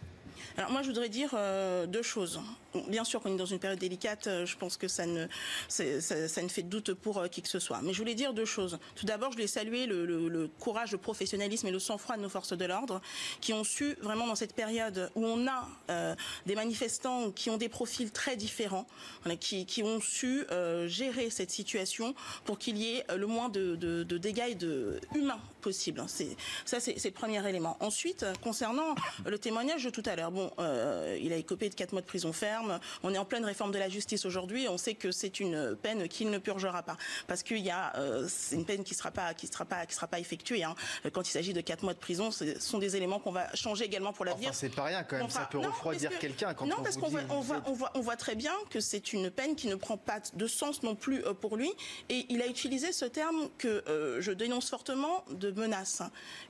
Alors 0.58 0.72
moi, 0.72 0.82
je 0.82 0.88
voudrais 0.88 1.10
dire 1.10 1.32
euh, 1.34 1.86
deux 1.86 2.02
choses. 2.02 2.40
Bien 2.88 3.04
sûr 3.06 3.22
qu'on 3.22 3.34
est 3.34 3.38
dans 3.38 3.46
une 3.46 3.60
période 3.60 3.80
délicate, 3.80 4.28
euh, 4.28 4.46
je 4.46 4.58
pense 4.58 4.76
que 4.78 4.88
ça 4.88 5.06
ne, 5.06 5.28
ça, 5.70 5.84
ne 6.42 6.48
fait 6.50 6.62
doute 6.64 6.94
pour 6.94 7.20
euh, 7.20 7.28
qui 7.28 7.42
que 7.42 7.48
ce 7.48 7.60
soit. 7.60 7.80
Mais 7.82 7.94
je 7.94 8.00
voulais 8.00 8.16
dire 8.16 8.34
deux 8.34 8.46
choses. 8.46 8.80
Tout 8.96 9.06
d'abord, 9.06 9.32
je 9.32 9.38
voulais 9.38 9.48
saluer 9.48 9.86
le, 9.86 10.50
courage, 10.60 10.92
le 10.92 10.98
professionnalisme 10.98 11.68
et 11.68 11.72
le 11.72 11.80
sang-froid 11.80 12.18
de 12.18 12.22
nos 12.22 12.30
forces 12.30 12.54
de 12.54 12.66
l'ordre, 12.66 13.02
qui 13.42 13.54
ont 13.54 13.64
su 13.64 13.96
vraiment 14.02 14.28
dans 14.28 14.36
cette 14.36 14.54
période 14.54 15.10
où 15.16 15.26
on 15.26 15.48
a 15.48 15.68
des 16.46 16.56
manifestants 16.56 17.32
qui 17.32 17.50
ont 17.50 17.58
des 17.58 17.70
profils 17.70 18.12
très 18.12 18.36
différents, 18.36 18.88
qui, 19.40 19.66
qui 19.66 19.84
ont 19.84 20.02
su 20.02 20.46
gérer 20.88 21.30
cette 21.30 21.52
situation 21.52 22.14
pour 22.44 22.58
qu'il 22.58 22.78
y 22.78 22.98
ait 22.98 23.06
le 23.16 23.28
moins 23.28 23.50
de, 23.50 23.76
de- 23.76 24.18
dégâts 24.18 24.58
de 24.58 25.00
humains 25.14 25.40
possible. 25.62 26.04
Ça, 26.66 26.80
c'est 26.80 27.04
le 27.04 27.12
premier 27.12 27.48
élément. 27.48 27.78
Ensuite, 27.80 28.26
concernant 28.42 28.96
le 29.26 29.38
témoignage 29.38 29.84
de 29.84 29.90
tout 29.90 30.04
à 30.06 30.16
l'heure. 30.16 30.25
Bon, 30.30 30.52
euh, 30.60 31.18
il 31.22 31.34
a 31.34 31.36
écopé 31.38 31.70
de 31.70 31.76
4 31.76 31.92
mois 31.94 32.02
de 32.02 32.06
prison 32.08 32.34
ferme. 32.34 32.80
On 33.04 33.14
est 33.14 33.18
en 33.18 33.26
pleine 33.26 33.46
réforme 33.46 33.72
de 33.72 33.78
la 33.80 33.90
justice 33.90 34.26
aujourd'hui. 34.26 34.68
On 34.70 34.78
sait 34.78 34.96
que 34.96 35.12
c'est 35.12 35.40
une 35.40 35.76
peine 35.82 36.08
qu'il 36.08 36.30
ne 36.30 36.38
purgera 36.38 36.84
pas 36.84 36.98
parce 37.28 37.44
qu'il 37.44 37.60
y 37.60 37.70
a 37.72 37.96
euh, 37.98 38.28
c'est 38.30 38.56
une 38.56 38.66
peine 38.66 38.84
qui 38.84 38.94
sera 38.96 39.12
pas 39.12 39.34
qui 39.34 39.48
sera 39.48 39.66
pas 39.66 39.86
qui 39.86 39.96
sera 39.96 40.08
pas 40.08 40.20
effectuée. 40.20 40.64
Hein. 40.64 40.76
Quand 41.14 41.28
il 41.28 41.32
s'agit 41.32 41.54
de 41.54 41.62
4 41.62 41.84
mois 41.84 41.94
de 41.94 42.00
prison, 42.00 42.32
ce 42.32 42.60
sont 42.60 42.78
des 42.78 42.96
éléments 42.96 43.20
qu'on 43.20 43.32
va 43.32 43.54
changer 43.56 43.86
également 43.86 44.14
pour 44.14 44.26
l'avenir. 44.26 44.50
Enfin, 44.50 44.58
c'est 44.60 44.74
pas 44.76 44.84
rien 44.84 45.04
quand 45.04 45.18
même. 45.18 45.30
Ça 45.30 45.48
peut 45.52 45.60
refroidir 45.60 46.18
quelqu'un 46.20 46.54
quand 46.54 46.66
non, 46.66 46.76
on 46.80 46.84
parce 46.84 46.98
qu'on 46.98 47.10
voit, 47.10 47.22
on 47.30 47.42
voit, 47.42 47.58
êtes- 47.58 47.64
on 47.68 47.74
voit, 47.74 47.92
on 47.96 48.02
voit 48.02 48.16
très 48.16 48.36
bien 48.36 48.54
que 48.70 48.80
c'est 48.80 49.14
une 49.14 49.30
peine 49.30 49.56
qui 49.56 49.68
ne 49.68 49.76
prend 49.76 49.98
pas 49.98 50.20
de 50.34 50.48
sens 50.48 50.84
non 50.84 50.96
plus 50.96 51.24
euh, 51.26 51.34
pour 51.34 51.58
lui. 51.58 51.72
Et 52.10 52.26
il 52.30 52.42
a 52.42 52.48
utilisé 52.48 52.92
ce 52.92 53.06
terme 53.06 53.50
que 53.58 53.84
euh, 53.88 54.22
je 54.22 54.32
dénonce 54.32 54.70
fortement 54.70 55.24
de 55.30 55.52
menace. 55.52 56.02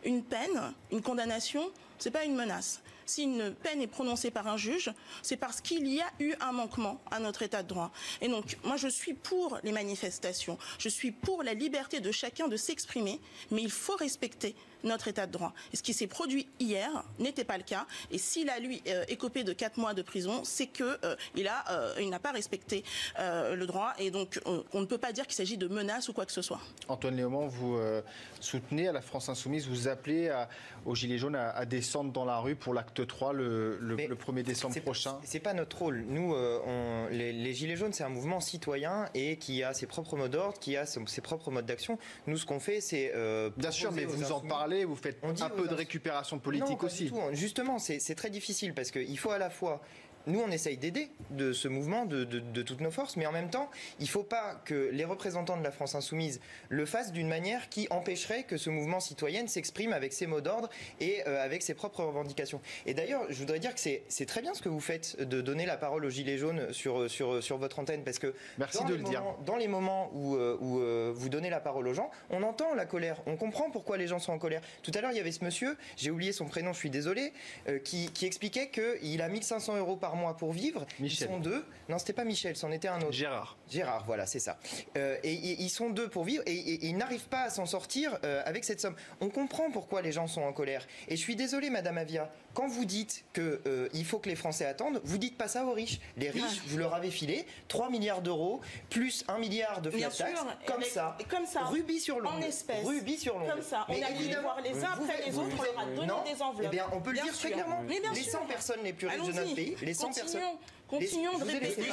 Une 0.04 0.24
peine, 0.24 0.74
une 0.92 1.02
condamnation, 1.02 1.70
c'est 1.98 2.12
pas 2.12 2.24
une 2.24 2.36
menace. 2.36 2.82
Si 3.06 3.24
une 3.24 3.54
peine 3.54 3.82
est 3.82 3.88
prononcée 3.88 4.32
par 4.32 4.48
un 4.48 4.58
juge, 4.58 4.91
c'est 5.22 5.38
parce 5.38 5.62
qu'il 5.62 5.88
y 5.88 6.02
a 6.02 6.12
eu 6.20 6.34
un 6.41 6.52
manquement 6.52 7.02
à 7.12 7.20
notre 7.20 7.44
état 7.44 7.63
de 7.63 7.68
droit. 7.68 7.91
Et 8.22 8.28
donc, 8.28 8.58
moi, 8.63 8.78
je 8.78 8.88
suis 8.88 9.13
pour 9.13 9.60
les 9.63 9.72
manifestations. 9.72 10.58
Je 10.80 10.89
suis 10.89 11.12
pour 11.12 11.44
la 11.44 11.54
liberté 11.54 12.00
de 12.00 12.12
chacun 12.12 12.48
de 12.48 12.58
s'exprimer, 12.58 13.20
mais 13.52 13.62
il 13.62 13.72
faut 13.72 13.96
respecter 13.96 14.56
notre 14.86 15.08
état 15.08 15.28
de 15.28 15.32
droit. 15.32 15.54
Et 15.74 15.76
ce 15.76 15.84
qui 15.84 15.93
s'est 15.93 16.08
produit 16.08 16.48
hier 16.60 16.89
n'était 17.19 17.43
pas 17.43 17.58
le 17.58 17.63
cas. 17.63 17.86
Et 18.12 18.17
s'il 18.17 18.50
a, 18.50 18.60
lui, 18.60 18.82
euh, 18.88 19.04
écopé 19.10 19.43
de 19.43 19.52
4 19.54 19.78
mois 19.78 19.93
de 19.93 20.02
prison, 20.02 20.41
c'est 20.43 20.67
que 20.67 20.98
euh, 21.04 21.15
il 21.36 21.48
a, 21.48 21.63
euh, 21.71 21.95
il 22.00 22.10
n'a 22.10 22.19
pas 22.19 22.32
respecté 22.32 22.84
euh, 23.19 23.56
le 23.56 23.65
droit. 23.67 23.93
Et 24.00 24.12
donc, 24.12 24.39
on 24.45 24.80
ne 24.80 24.86
peut 24.86 24.98
pas 24.98 25.12
dire 25.12 25.26
qu'il 25.26 25.36
s'agit 25.36 25.58
de 25.58 25.67
menaces 25.67 26.08
ou 26.10 26.13
quoi 26.13 26.26
que 26.26 26.32
ce 26.32 26.41
soit. 26.41 26.60
Antoine 26.88 27.15
Léaumont, 27.17 27.48
vous 27.48 27.76
euh, 27.76 28.02
soutenez 28.39 28.88
à 28.88 28.91
la 28.91 29.02
France 29.02 29.30
Insoumise, 29.30 29.67
vous 29.67 29.88
appelez 29.88 30.30
à- 30.30 30.48
aux 30.86 30.95
Gilets 30.95 31.17
jaunes 31.17 31.36
à, 31.36 31.50
à 31.50 31.65
descendre 31.65 32.12
dans 32.12 32.26
la 32.26 32.38
rue 32.39 32.56
pour 32.56 32.74
l'acte 32.74 33.06
3 33.06 33.34
le, 33.34 33.78
le- 33.80 33.95
Mais 33.95 34.08
le 34.08 34.15
1er 34.15 34.43
décembre 34.43 34.80
prochain. 34.82 35.19
C'est 35.24 35.39
pas 35.39 35.54
notre 35.54 35.78
rôle. 35.80 36.06
Nous, 36.08 36.34
euh, 36.34 36.60
on- 36.65 37.08
les, 37.12 37.34
les 37.34 37.54
Gilets 37.54 37.76
jaunes, 37.76 37.93
c'est 37.93 38.04
un 38.04 38.10
mouvement 38.10 38.39
citoyen 38.39 39.10
et 39.13 39.38
qui 39.38 39.63
a 39.63 39.74
ses 39.74 39.88
propres 39.88 40.15
mots 40.15 40.28
d'ordre, 40.28 40.60
qui 40.60 40.78
a 40.78 40.86
ses 40.86 41.21
propres 41.21 41.50
modes 41.52 41.65
d'action. 41.65 41.98
Nous, 42.28 42.38
ce 42.38 42.45
qu'on 42.45 42.60
fait, 42.60 42.82
c'est. 42.82 43.12
euh, 43.15 43.50
Bien 43.58 43.71
sûr, 43.71 43.91
mais 43.91 44.06
vous 44.06 44.21
en 44.24 44.38
insoumis- 44.38 44.50
parlez, 44.76 44.86
vous 44.86 44.96
faites 44.96 45.18
On 45.24 45.32
dit 45.32 45.44
un 45.44 45.50
peu 45.50 45.68
de 45.68 45.74
récupération 45.74 46.38
Non, 46.38 46.42
politique 46.42 46.80
pas 46.80 46.86
aussi. 46.86 47.06
du 47.06 47.10
tout. 47.12 47.18
Justement, 47.34 47.80
c'est 47.80 48.16
très 48.16 48.30
difficile 48.30 48.74
parce 48.74 48.92
qu'il 48.92 49.18
faut 49.18 49.32
à 49.32 49.38
la 49.38 49.50
fois. 49.50 49.82
Nous, 50.28 50.40
on 50.40 50.50
essaye 50.52 50.78
d'aider 50.78 51.10
de 51.32 51.54
ce 51.54 51.68
mouvement 51.68 52.06
de, 52.06 52.24
de- 52.24 52.40
de 52.40 52.62
toutes 52.62 52.82
nos 52.82 52.92
forces, 52.92 53.16
mais 53.18 53.26
en 53.26 53.32
même 53.32 53.50
temps, 53.50 53.70
il 54.00 54.04
ne 54.06 54.10
faut 54.10 54.24
pas 54.24 54.56
que 54.66 54.90
les 54.92 55.06
représentants 55.06 55.58
de 55.58 55.64
la 55.64 55.72
France 55.72 55.96
insoumise 55.96 56.40
le 56.70 56.86
fassent 56.86 57.12
d'une 57.12 57.28
manière 57.28 57.70
qui 57.70 57.88
empêcherait 57.92 58.44
que 58.44 58.58
ce 58.58 58.70
mouvement 58.70 59.00
citoyen 59.00 59.46
s'exprime 59.48 59.94
avec 59.94 60.14
ses 60.14 60.28
mots 60.28 60.42
d'ordre 60.42 60.70
et 61.00 61.22
euh, 61.28 61.44
avec 61.44 61.62
ses 61.62 61.74
propres 61.74 62.04
revendications. 62.04 62.62
Et 62.86 62.94
d'ailleurs, 62.94 63.22
je 63.30 63.36
voudrais 63.36 63.60
dire 63.60 63.74
que 63.76 63.80
c'est 63.80 64.26
très 64.26 64.42
bien 64.42 64.54
ce 64.54 64.62
que 64.62 64.70
vous 64.70 64.80
faites 64.80 65.22
de 65.22 65.42
donner 65.42 65.66
la 65.66 65.78
parole 65.78 66.06
aux 66.06 66.10
Gilets 66.10 66.38
jaunes 66.38 66.72
sur, 66.74 67.10
sur, 67.10 67.44
sur 67.44 67.58
votre 67.58 67.80
antenne, 67.80 68.04
parce 68.04 68.20
que 68.20 68.34
Merci 68.58 68.80
dans 68.80 68.86
de 68.86 68.92
les 68.94 68.98
le 69.00 69.04
dire. 69.04 69.22
moments- 69.22 69.38
dans 69.46 69.56
les 69.58 69.68
moments 69.68 70.10
où, 70.14 70.36
euh, 70.36 70.58
où, 70.60 70.80
euh, 70.80 71.12
vous 71.16 71.30
donnez 71.30 71.50
la 71.50 71.60
parole 71.60 71.88
aux 71.88 71.94
gens, 71.94 72.10
on 72.30 72.42
entend 72.44 72.74
la 72.74 72.86
colère, 72.86 73.22
on 73.28 73.36
comprend 73.38 73.70
pourquoi 73.70 73.98
les 73.98 74.08
gens 74.08 74.20
sont 74.20 74.32
en 74.34 74.40
colère. 74.40 74.62
Tout 74.84 74.92
à 74.96 75.02
l'heure, 75.02 75.12
il 75.12 75.18
y 75.18 75.20
avait 75.20 75.32
ce 75.32 75.44
monsieur, 75.44 75.78
j'ai 75.98 76.12
oublié 76.12 76.32
son 76.32 76.46
prénom, 76.46 76.74
je 76.74 76.80
suis 76.80 76.90
désolé, 76.90 77.34
euh, 77.70 77.80
qui, 77.80 78.10
qui 78.12 78.26
expliquait 78.26 78.70
qu'il 78.70 79.22
a 79.22 79.28
1500 79.30 79.78
euros 79.78 79.96
par 79.98 80.14
mois 80.15 80.36
pour 80.38 80.51
vivre. 80.54 80.86
Michel. 80.99 81.28
Ils 81.30 81.34
sont 81.34 81.39
deux. 81.39 81.65
Non, 81.89 81.97
c'était 81.97 82.13
pas 82.13 82.23
Michel, 82.23 82.56
c'en 82.56 82.71
était 82.71 82.88
un 82.88 82.99
autre. 83.01 83.12
Gérard. 83.13 83.58
Gérard, 83.69 84.04
voilà, 84.06 84.25
c'est 84.25 84.39
ça. 84.39 84.58
Euh, 84.97 85.17
et, 85.23 85.34
et 85.34 85.62
ils 85.62 85.69
sont 85.69 85.89
deux 85.89 86.08
pour 86.10 86.23
vivre 86.23 86.43
et, 86.45 86.51
et- 86.54 86.73
et 86.86 86.88
ils 86.88 86.97
n'arrivent 86.97 87.28
pas 87.28 87.43
à 87.43 87.49
s'en 87.49 87.65
sortir 87.65 88.17
euh, 88.23 88.41
avec 88.45 88.63
cette 88.63 88.82
somme. 88.82 88.95
On 89.21 89.30
comprend 89.30 89.69
pourquoi 89.71 90.01
les 90.01 90.12
gens 90.12 90.28
sont 90.28 90.41
en 90.41 90.54
colère. 90.54 90.86
Et 91.08 91.15
je 91.15 91.21
suis 91.21 91.36
désolé, 91.36 91.69
Madame 91.69 91.97
Avia, 91.97 92.32
quand 92.54 92.67
vous 92.67 92.86
dites 92.86 93.25
que 93.34 93.62
euh, 93.67 93.89
il 93.93 94.06
faut 94.06 94.19
que 94.19 94.30
les 94.30 94.36
Français 94.36 94.65
attendent, 94.65 95.01
vous 95.04 95.17
dites 95.17 95.38
pas 95.38 95.47
ça 95.47 95.65
aux 95.65 95.73
riches. 95.73 95.99
Les 96.17 96.30
riches, 96.30 96.62
vous 96.67 96.78
leur 96.78 96.93
avez 96.93 97.12
filé 97.12 97.45
3 97.67 97.89
milliards 97.89 98.21
d'euros 98.21 98.62
plus 98.89 99.23
1 99.28 99.38
milliard 99.39 99.82
de 99.82 99.89
flat 99.89 100.10
tax, 100.10 100.34
comme 100.65 100.84
ça, 100.84 101.17
comme 101.30 101.45
ça, 101.45 101.62
rubis 101.65 101.99
sur 101.99 102.19
l'ongle, 102.19 102.38
en 102.38 102.41
espèces. 102.41 102.86
rubis 102.86 103.17
sur 103.17 103.38
l'ongle. 103.38 103.51
Comme 103.51 103.62
ça, 103.62 103.86
on 103.89 103.93
Mais 103.93 104.04
a 104.04 104.12
voulu 104.12 104.36
voir 104.41 104.62
les 104.62 104.84
uns 104.84 104.89
après 104.93 105.25
les 105.25 105.38
autres, 105.38 105.56
on 105.60 105.63
leur 105.63 105.80
a 105.80 105.86
donné 105.86 106.08
non, 106.08 106.23
des 106.23 106.41
enveloppes. 106.41 106.65
Eh 106.67 106.75
bien, 106.75 106.86
on 106.93 107.01
peut 107.01 107.12
le 107.12 107.19
dire 107.21 107.34
très 107.34 107.51
clairement. 107.51 107.82
Mais 107.88 107.99
bien 107.99 108.13
les 108.13 108.21
sûr. 108.21 108.32
100 108.34 108.45
personnes 108.45 108.80
les 108.84 108.93
plus 108.93 109.08
riches 109.08 109.28
de 109.28 109.32
notre 109.34 109.56
pays, 109.56 109.75
les 109.82 109.93
100 109.93 110.05
personnes. 110.05 110.05
Continuons- 110.13 110.60
continuons 110.88 111.38
de 111.39 111.44
répéter. 111.46 111.91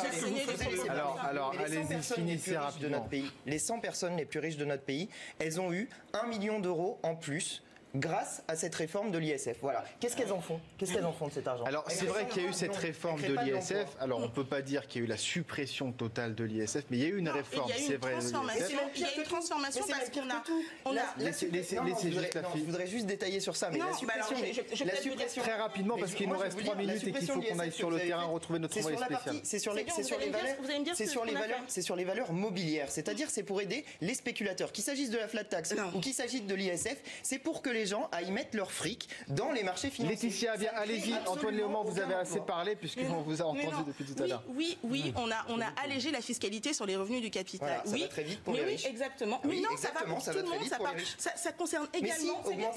Alors- 0.88 1.18
alors, 1.20 1.52
les 1.52 1.58
100 1.58 1.64
allez-y, 1.64 1.86
personnes 1.88 2.16
les 2.26 2.32
finissez 2.32 2.50
plus 2.52 2.58
riches 2.58 2.78
de 2.78 2.88
notre 2.88 3.02
rapidement. 3.04 3.08
pays, 3.28 3.30
les 3.46 3.58
100 3.58 3.80
personnes 3.80 4.16
les 4.16 4.24
plus 4.24 4.38
riches 4.40 4.56
de 4.56 4.64
notre 4.64 4.82
pays, 4.82 5.08
elles 5.38 5.60
ont 5.60 5.72
eu 5.72 5.88
1 6.12 6.26
million 6.26 6.60
d'euros 6.60 6.98
en 7.02 7.14
plus 7.14 7.62
grâce 7.94 8.42
à 8.48 8.56
cette 8.56 8.74
réforme 8.74 9.10
de 9.10 9.18
l'ISF. 9.18 9.56
Voilà. 9.60 9.84
Qu'est-ce 10.00 10.16
qu'elles 10.16 10.32
en 10.32 10.40
font? 10.40 10.60
Qu'est-ce 10.78 10.92
qu'elles 10.92 11.04
en 11.04 11.12
font 11.12 11.28
de 11.28 11.32
cet 11.32 11.46
argent? 11.46 11.64
Alors 11.64 11.84
c'est 11.88 12.06
vrai 12.06 12.26
qu'il 12.26 12.42
y 12.42 12.46
a 12.46 12.48
eu 12.48 12.52
cette 12.52 12.76
réforme 12.76 13.20
de 13.22 13.34
l'ISF. 13.40 13.86
Alors 14.00 14.20
on 14.20 14.28
peut 14.28 14.44
pas 14.44 14.62
dire 14.62 14.86
qu'il 14.88 15.00
y 15.00 15.04
a 15.04 15.06
eu 15.06 15.08
la 15.10 15.16
suppression 15.16 15.92
totale 15.92 16.34
de 16.34 16.44
l'ISF, 16.44 16.84
mais 16.90 16.96
il 16.98 17.02
y 17.02 17.06
a 17.06 17.08
eu 17.08 17.18
une 17.18 17.26
Non, 17.26 17.32
réforme, 17.32 17.70
c'est 17.76 17.94
une 17.94 17.96
vrai. 17.98 18.14
de 18.14 18.20
transformation. 18.20 18.62
l'ISF. 18.68 18.90
Il 18.96 19.00
y 19.00 19.04
a 19.04 19.16
une 19.16 19.22
transformation 19.24 19.84
parce 19.88 20.10
qu'on 20.10 20.30
a- 20.30 20.42
on 20.86 20.92
La- 20.92 21.02
a- 21.02 21.14
la 21.18 21.24
Laissez- 21.24 21.46
non, 21.76 21.84
juste 21.86 22.34
la 22.34 22.42
fille. 22.44 22.60
Je 22.60 22.64
voudrais 22.64 22.86
juste 22.86 23.06
détailler 23.06 23.40
sur 23.40 23.56
ça, 23.56 23.70
mais 23.70 23.78
Non, 23.78 23.86
la 23.86 23.90
bah 23.92 23.96
suppression, 23.98 24.36
alors, 24.36 24.46
je- 24.48 24.52
je- 24.52 24.76
je 24.76 24.84
vais 24.84 24.84
la 24.84 24.90
peut-être 24.92 25.02
vous 25.02 25.08
dire 25.10 25.10
suppression 25.28 25.42
Très 25.42 25.54
rapidement, 25.56 25.96
parce 25.98 26.14
qu'il 26.14 26.28
nous 26.28 26.38
reste 26.38 26.56
veux 26.56 26.62
trois 26.62 26.74
dire, 26.76 26.86
la 26.86 26.92
minutes 26.94 27.08
et 27.08 27.12
qu'il 27.18 27.26
faut 27.30 27.40
qu'on 27.40 27.58
aille 27.58 27.72
sur 27.72 27.90
le 27.90 27.98
terrain 27.98 28.24
retrouver 28.24 28.58
notre 28.58 28.76
la 28.76 28.82
spécial. 28.82 29.36
c'est 29.42 29.58
sur 29.58 29.74
les, 29.74 29.82
valeurs, 29.82 29.94
c'est 29.96 30.02
ce 30.02 30.08
sur 30.08 30.18
les 30.18 31.32
valeurs, 31.32 31.58
fait. 31.58 31.64
c'est 31.68 31.82
sur 31.82 31.96
les 31.96 32.04
valeurs 32.04 32.32
mobilières. 32.32 32.90
C'est-à-dire, 32.90 33.28
c'est 33.30 33.42
pour 33.42 33.60
aider 33.60 33.84
les 34.00 34.14
spéculateurs. 34.14 34.72
Qu'il 34.72 34.84
s'agisse 34.84 35.10
de 35.10 35.18
la 35.18 35.28
flat 35.28 35.44
tax 35.44 35.74
ou 35.94 36.00
qu'il 36.00 36.14
s'agisse 36.14 36.44
de 36.46 36.54
l'ISF, 36.54 36.96
c'est 37.22 37.38
pour 37.38 37.62
que 37.62 37.70
les 37.70 37.81
gens 37.86 38.08
aillent 38.12 38.30
mettre 38.30 38.56
leur 38.56 38.70
fric 38.72 39.08
dans 39.28 39.52
les 39.52 39.62
marchés 39.62 39.90
financiers. 39.90 40.28
Laetitia, 40.28 40.56
bien, 40.56 40.70
ne 40.72 40.76
crée 40.76 40.82
allez-y. 40.82 41.14
Antoine 41.26 41.54
Léaumont, 41.56 41.84
vous 41.84 41.98
avez 42.00 42.14
assez 42.14 42.40
parlé 42.40 42.76
puisqu'on 42.76 43.22
vous 43.22 43.42
a 43.42 43.44
entendu 43.46 43.66
non. 43.66 43.82
depuis 43.82 44.04
tout 44.04 44.22
à 44.22 44.26
l'heure. 44.26 44.42
Oui, 44.48 44.78
oui, 44.82 45.12
on 45.16 45.30
a, 45.30 45.44
on 45.48 45.60
a 45.60 45.66
allégé 45.84 46.10
la 46.10 46.20
fiscalité 46.20 46.72
sur 46.72 46.86
les 46.86 46.96
revenus 46.96 47.20
du 47.22 47.30
capital. 47.30 47.68
Voilà, 47.68 47.84
ça 47.84 47.90
oui, 47.92 48.02
va 48.02 48.08
très 48.08 48.22
vite 48.24 48.40
pour 48.42 48.52
mais 48.52 48.60
les 48.60 48.64
oui, 48.66 48.72
riches. 48.72 48.86
exactement. 48.86 49.40
Ah 49.42 49.46
oui, 49.48 49.56
mais 49.56 49.62
non, 49.62 49.70
exactement, 49.72 49.98
ça 50.02 50.04
va 50.04 50.14
pour 50.14 50.22
ça 50.22 50.32
tout 50.32 50.38
le 50.38 50.44
monde. 50.44 51.08
Ça, 51.18 51.30
ça, 51.30 51.36
ça 51.36 51.52
concerne 51.52 51.86
Mais 51.92 51.98
également. 52.00 52.42
si, 52.42 52.48
c'est 52.50 52.56
bien, 52.56 52.68
un 52.68 52.72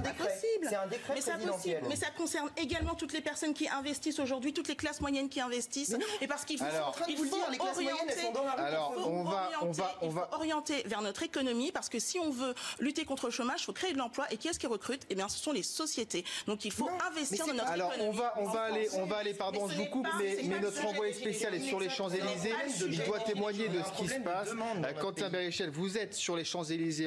décret. 0.00 0.38
C'est 0.66 0.74
un 0.76 0.86
décret 0.86 1.14
mais 1.14 1.20
ça 1.20 1.32
présidentiel. 1.32 1.80
possible. 1.80 1.86
Mais 1.88 1.96
ça 1.96 2.10
concerne 2.16 2.50
également 2.56 2.94
toutes 2.94 3.12
les 3.12 3.20
personnes 3.20 3.54
qui 3.54 3.68
investissent 3.68 4.18
aujourd'hui, 4.20 4.52
toutes 4.52 4.68
les 4.68 4.76
classes 4.76 5.00
moyennes 5.00 5.28
qui 5.28 5.40
investissent. 5.40 5.96
Et 6.20 6.26
parce 6.26 6.44
qu'il 6.44 6.58
faut, 6.58 6.64
Alors- 6.64 6.88
en 6.88 6.92
train 6.92 7.06
de 7.06 7.10
il 7.12 7.16
faut 7.18 7.24
les 7.50 7.58
classes 7.58 7.74
moyennes, 7.74 7.94
elles 8.08 8.18
sont 8.18 8.32
dans 8.32 8.44
la 8.44 8.52
rue. 8.52 8.60
Alors, 8.62 8.94
on 9.06 9.22
va- 9.24 9.50
on 10.02 10.08
va- 10.08 10.28
orienter 10.32 10.82
vers 10.86 11.02
notre 11.02 11.22
économie 11.22 11.72
parce 11.72 11.88
que 11.88 11.98
si 11.98 12.18
on 12.18 12.30
veut 12.30 12.54
lutter 12.78 13.04
contre 13.04 13.26
le 13.26 13.32
chômage, 13.32 13.60
il 13.62 13.64
faut 13.64 13.72
créer 13.72 13.92
de 13.92 13.98
l'emploi. 13.98 14.13
Et 14.30 14.36
qui 14.36 14.48
est-ce 14.48 14.58
qui 14.58 14.66
recrute? 14.66 15.02
Eh 15.10 15.14
bien, 15.14 15.28
ce 15.28 15.38
sont 15.38 15.52
les 15.52 15.62
sociétés. 15.62 16.24
Donc, 16.46 16.64
il 16.64 16.72
faut 16.72 16.86
Non, 16.86 16.98
investir 17.10 17.46
dans 17.46 17.54
notre 17.54 17.70
Alors 17.70 17.92
on 18.00 18.12
va, 18.12 18.34
on 18.38 18.44
va 18.44 18.62
aller, 18.62 18.88
on 18.94 19.06
va 19.06 19.16
aller, 19.16 19.34
pardon, 19.34 19.68
je 19.68 19.76
vous 19.76 19.86
coupe, 19.86 20.06
mais, 20.18 20.42
notre 20.60 20.86
envoyé 20.86 21.12
spécial 21.12 21.54
est 21.54 21.60
sur 21.60 21.80
les 21.80 21.90
Champs-Élysées. 21.90 22.54
Il 22.86 23.04
doit 23.04 23.20
témoigner 23.20 23.68
de 23.68 23.80
ce 23.82 24.02
qui 24.02 24.08
se 24.08 24.20
passe. 24.20 24.50
notre 24.52 25.00
Quentin. 25.00 25.28
Bérichel, 25.28 25.70
vous 25.70 25.98
êtes 25.98 26.14
sur 26.14 26.36
les 26.36 26.44
Champs-Élysées 26.44 27.02